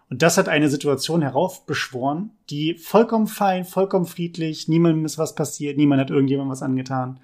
[0.09, 5.77] Und das hat eine Situation heraufbeschworen, die vollkommen fein, vollkommen friedlich, niemandem ist was passiert,
[5.77, 7.21] niemand hat irgendjemandem was angetan.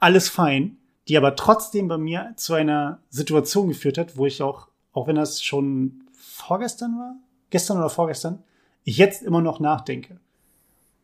[0.00, 4.68] Alles fein, die aber trotzdem bei mir zu einer Situation geführt hat, wo ich auch,
[4.96, 7.16] auch wenn das schon vorgestern war,
[7.50, 8.42] gestern oder vorgestern,
[8.82, 10.18] ich jetzt immer noch nachdenke.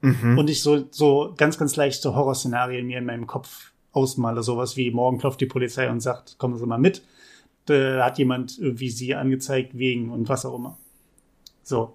[0.01, 0.38] Mhm.
[0.38, 4.43] Und ich so, so ganz, ganz leichte Horrorszenarien mir in meinem Kopf ausmale.
[4.43, 7.03] Sowas wie, morgen klopft die Polizei und sagt, kommen Sie mal mit.
[7.66, 10.78] Da hat jemand irgendwie sie angezeigt wegen und was auch immer.
[11.62, 11.93] So.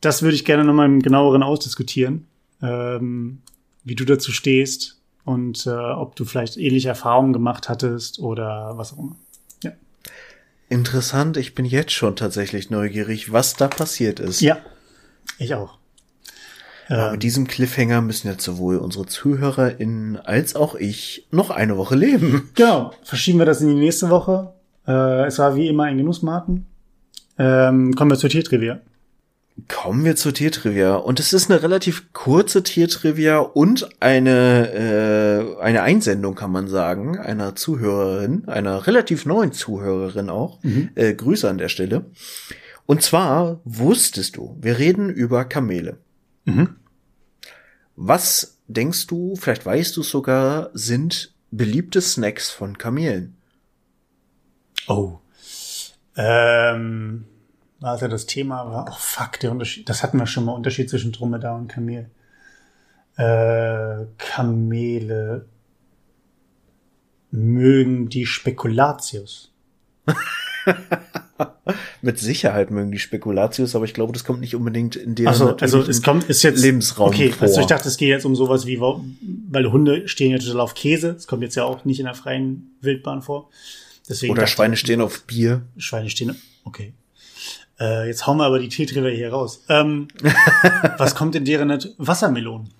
[0.00, 2.28] Das würde ich gerne nochmal im genaueren ausdiskutieren,
[2.62, 3.42] ähm,
[3.82, 8.92] wie du dazu stehst und äh, ob du vielleicht ähnliche Erfahrungen gemacht hattest oder was
[8.92, 9.16] auch immer.
[10.68, 10.76] Ja.
[10.76, 14.40] Interessant, ich bin jetzt schon tatsächlich neugierig, was da passiert ist.
[14.40, 14.58] Ja,
[15.38, 15.78] ich auch.
[16.90, 21.96] Ähm, mit diesem Cliffhanger müssen jetzt sowohl unsere ZuhörerInnen als auch ich noch eine Woche
[21.96, 22.50] leben.
[22.54, 22.92] Genau.
[23.02, 24.52] Verschieben wir das in die nächste Woche.
[24.86, 26.66] Äh, es war wie immer ein Genuss, Martin.
[27.38, 28.80] Ähm, kommen wir zur Tiertrivia.
[29.66, 30.94] Kommen wir zur Tiertrivia.
[30.94, 37.18] Und es ist eine relativ kurze Tiertrivia und eine, äh, eine Einsendung, kann man sagen,
[37.18, 40.62] einer Zuhörerin, einer relativ neuen Zuhörerin auch.
[40.62, 40.90] Mhm.
[40.94, 42.06] Äh, Grüße an der Stelle.
[42.86, 45.98] Und zwar wusstest du, wir reden über Kamele.
[46.44, 46.76] Mhm.
[47.96, 53.36] Was denkst du, vielleicht weißt du sogar, sind beliebte Snacks von Kamelen?
[54.86, 55.18] Oh.
[56.16, 57.24] Ähm
[57.80, 61.12] also das Thema war, oh fuck, der Unterschied, das hatten wir schon mal, Unterschied zwischen
[61.12, 62.10] Dromedar und Kamel.
[63.16, 65.46] Äh, Kamele
[67.30, 69.52] mögen die Spekulatius.
[72.02, 75.56] Mit Sicherheit mögen die Spekulatius, aber ich glaube, das kommt nicht unbedingt in deren so,
[75.56, 77.42] also es kommt ist jetzt Lebensraum okay, vor.
[77.42, 80.74] Also ich dachte, es geht jetzt um sowas wie, weil Hunde stehen ja total auf
[80.74, 81.10] Käse.
[81.10, 83.50] Es kommt jetzt ja auch nicht in der freien Wildbahn vor.
[84.08, 85.62] Deswegen Oder Schweine stehen auf Bier.
[85.76, 86.94] Schweine stehen, okay.
[87.80, 89.64] Äh, jetzt hauen wir aber die Teetriller hier raus.
[89.68, 90.08] Ähm,
[90.98, 92.70] was kommt in deren Nat Wassermelonen?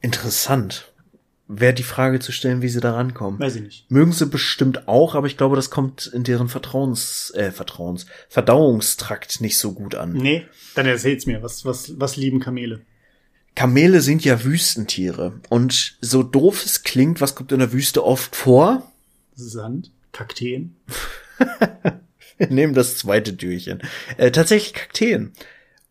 [0.00, 0.92] Interessant.
[1.52, 3.40] Wäre die Frage zu stellen, wie sie da rankommen.
[3.40, 3.90] Weiß ich nicht.
[3.90, 9.40] Mögen sie bestimmt auch, aber ich glaube, das kommt in deren Vertrauens, äh, Vertrauens, Verdauungstrakt
[9.40, 10.12] nicht so gut an.
[10.12, 11.42] Nee, dann erzähl's mir.
[11.42, 12.82] Was, was, was lieben Kamele?
[13.56, 15.40] Kamele sind ja Wüstentiere.
[15.48, 18.92] Und so doof es klingt, was kommt in der Wüste oft vor?
[19.34, 20.76] Sand, Kakteen.
[22.48, 23.82] Nehmen das zweite Türchen.
[24.16, 25.32] Äh, tatsächlich Kakteen.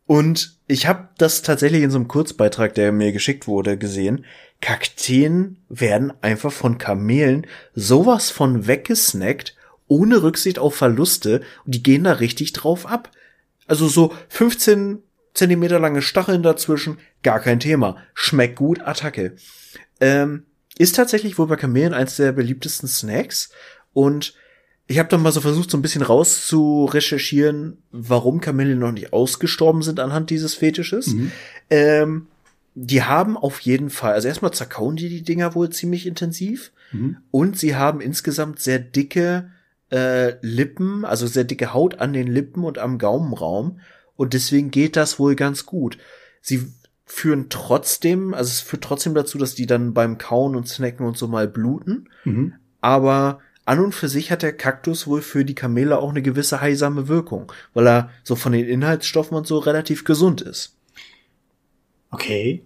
[0.05, 4.25] Und ich habe das tatsächlich in so einem Kurzbeitrag, der mir geschickt wurde, gesehen.
[4.59, 7.45] Kakteen werden einfach von Kamelen
[7.75, 9.55] sowas von weggesnackt,
[9.87, 11.41] ohne Rücksicht auf Verluste.
[11.65, 13.11] Und die gehen da richtig drauf ab.
[13.67, 15.03] Also so 15
[15.35, 17.97] Zentimeter lange Stacheln dazwischen, gar kein Thema.
[18.15, 19.35] Schmeckt gut, Attacke.
[19.99, 20.45] Ähm,
[20.77, 23.51] ist tatsächlich wohl bei Kamelen eins der beliebtesten Snacks.
[23.93, 24.33] Und
[24.89, 29.83] ich habe dann mal so versucht, so ein bisschen rauszurecherchieren, warum Kamele noch nicht ausgestorben
[29.83, 31.13] sind anhand dieses Fetisches.
[31.13, 31.31] Mhm.
[31.69, 32.27] Ähm,
[32.73, 37.17] die haben auf jeden Fall, also erstmal zerkauen die die Dinger wohl ziemlich intensiv mhm.
[37.29, 39.51] und sie haben insgesamt sehr dicke
[39.91, 43.81] äh, Lippen, also sehr dicke Haut an den Lippen und am Gaumenraum
[44.15, 45.99] und deswegen geht das wohl ganz gut.
[46.41, 46.65] Sie
[47.05, 51.15] führen trotzdem, also es führt trotzdem dazu, dass die dann beim Kauen und Snacken und
[51.15, 52.53] so mal bluten, mhm.
[52.81, 53.39] aber
[53.69, 57.07] an und für sich hat der Kaktus wohl für die Kamele auch eine gewisse heilsame
[57.07, 60.75] Wirkung, weil er so von den Inhaltsstoffen und so relativ gesund ist.
[62.09, 62.63] Okay.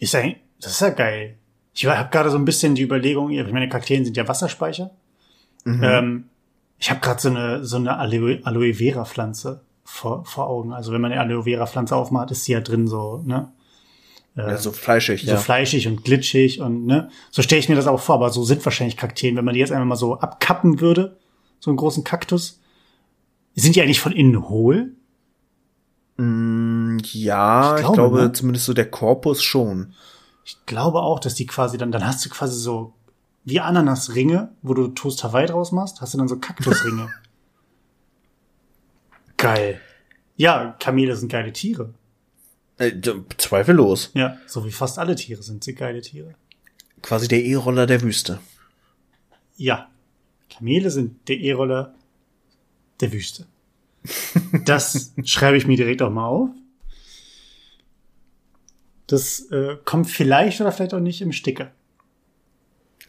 [0.00, 0.22] Ist ja,
[0.58, 1.36] das ist ja geil.
[1.74, 4.90] Ich habe gerade so ein bisschen die Überlegung, ich meine, Kakteen sind ja Wasserspeicher.
[5.64, 5.84] Mhm.
[5.84, 6.24] Ähm,
[6.78, 10.72] ich habe gerade so eine, so eine Aloe, Aloe Vera Pflanze vor, vor Augen.
[10.72, 13.52] Also wenn man eine Aloe Vera Pflanze aufmacht, ist sie ja drin so, ne?
[14.34, 15.36] Ja, so fleischig, so ja.
[15.36, 18.64] fleischig und glitschig und ne, so stelle ich mir das auch vor, aber so sind
[18.64, 19.36] wahrscheinlich Kakteen.
[19.36, 21.18] Wenn man die jetzt einfach mal so abkappen würde,
[21.60, 22.60] so einen großen Kaktus,
[23.54, 24.94] sind die eigentlich von innen hohl?
[26.16, 28.32] Mm, ja, ich glaube, ich glaube ne?
[28.32, 29.92] zumindest so der Korpus schon.
[30.44, 32.94] Ich glaube auch, dass die quasi dann, dann hast du quasi so
[33.44, 37.10] wie Ananasringe, wo du Toast Hawaii draus machst, hast du dann so Kaktusringe.
[39.36, 39.80] Geil.
[40.36, 41.92] Ja, Kamele sind geile Tiere.
[42.78, 42.92] Äh,
[43.38, 44.10] zweifellos.
[44.14, 46.34] Ja, so wie fast alle Tiere sind sie geile Tiere.
[47.02, 48.40] Quasi der E-Roller der Wüste.
[49.56, 49.88] Ja.
[50.50, 51.94] Kamele sind der E-Roller
[53.00, 53.46] der Wüste.
[54.64, 56.50] Das schreibe ich mir direkt auch mal auf.
[59.06, 61.70] Das äh, kommt vielleicht oder vielleicht auch nicht im Sticker.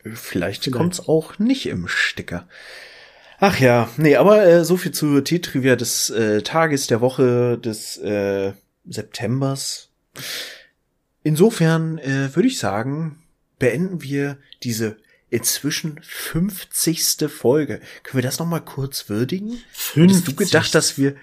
[0.04, 0.72] Vielleicht, vielleicht.
[0.72, 2.48] kommt es auch nicht im Sticker.
[3.40, 7.98] Ach ja, nee, aber äh, so viel zu T-Trivia des äh, Tages, der Woche, des
[7.98, 8.54] äh,
[8.86, 9.90] Septembers.
[11.24, 13.24] Insofern äh, würde ich sagen,
[13.60, 14.98] beenden wir diese
[15.30, 17.30] inzwischen 50.
[17.30, 17.80] Folge.
[18.04, 19.58] Können wir das noch mal kurz würdigen?
[19.72, 20.04] 50.
[20.04, 21.16] Hättest du gedacht, dass wir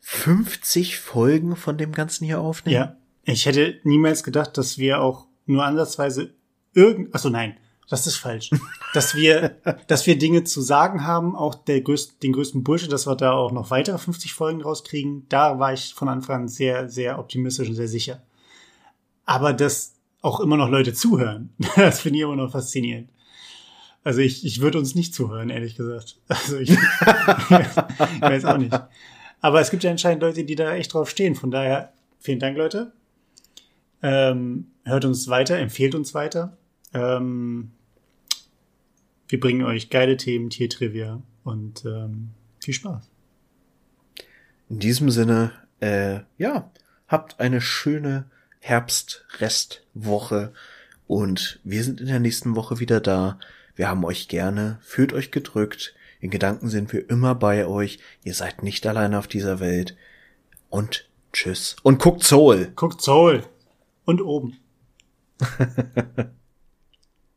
[0.00, 2.74] 50 Folgen von dem Ganzen hier aufnehmen?
[2.74, 6.34] Ja, ich hätte niemals gedacht, dass wir auch nur ansatzweise
[6.74, 7.56] irgend, also nein,
[7.88, 8.50] das ist falsch.
[8.94, 13.06] dass wir, dass wir Dinge zu sagen haben, auch der größten, den größten Bullshit, dass
[13.06, 16.88] wir da auch noch weitere 50 Folgen rauskriegen, da war ich von Anfang an sehr,
[16.88, 18.22] sehr optimistisch und sehr sicher.
[19.24, 23.10] Aber dass auch immer noch Leute zuhören, das finde ich immer noch faszinierend.
[24.04, 26.16] Also ich, ich würde uns nicht zuhören, ehrlich gesagt.
[26.28, 26.78] Also ich, ich
[28.20, 28.78] weiß auch nicht.
[29.40, 31.34] Aber es gibt ja anscheinend Leute, die da echt drauf stehen.
[31.34, 32.92] Von daher, vielen Dank, Leute.
[34.02, 36.56] Ähm, hört uns weiter, empfehlt uns weiter.
[36.94, 37.72] Ähm,
[39.28, 43.08] wir bringen euch geile Themen, Tiertrivia und ähm, viel Spaß.
[44.70, 46.70] In diesem Sinne, äh, ja,
[47.06, 50.52] habt eine schöne Herbstrestwoche
[51.06, 53.38] und wir sind in der nächsten Woche wieder da.
[53.74, 55.94] Wir haben euch gerne, fühlt euch gedrückt.
[56.20, 57.98] In Gedanken sind wir immer bei euch.
[58.24, 59.96] Ihr seid nicht alleine auf dieser Welt.
[60.68, 61.76] Und tschüss.
[61.82, 62.72] Und guckt Soul.
[62.74, 63.44] Guckt Soul.
[64.04, 64.56] Und oben.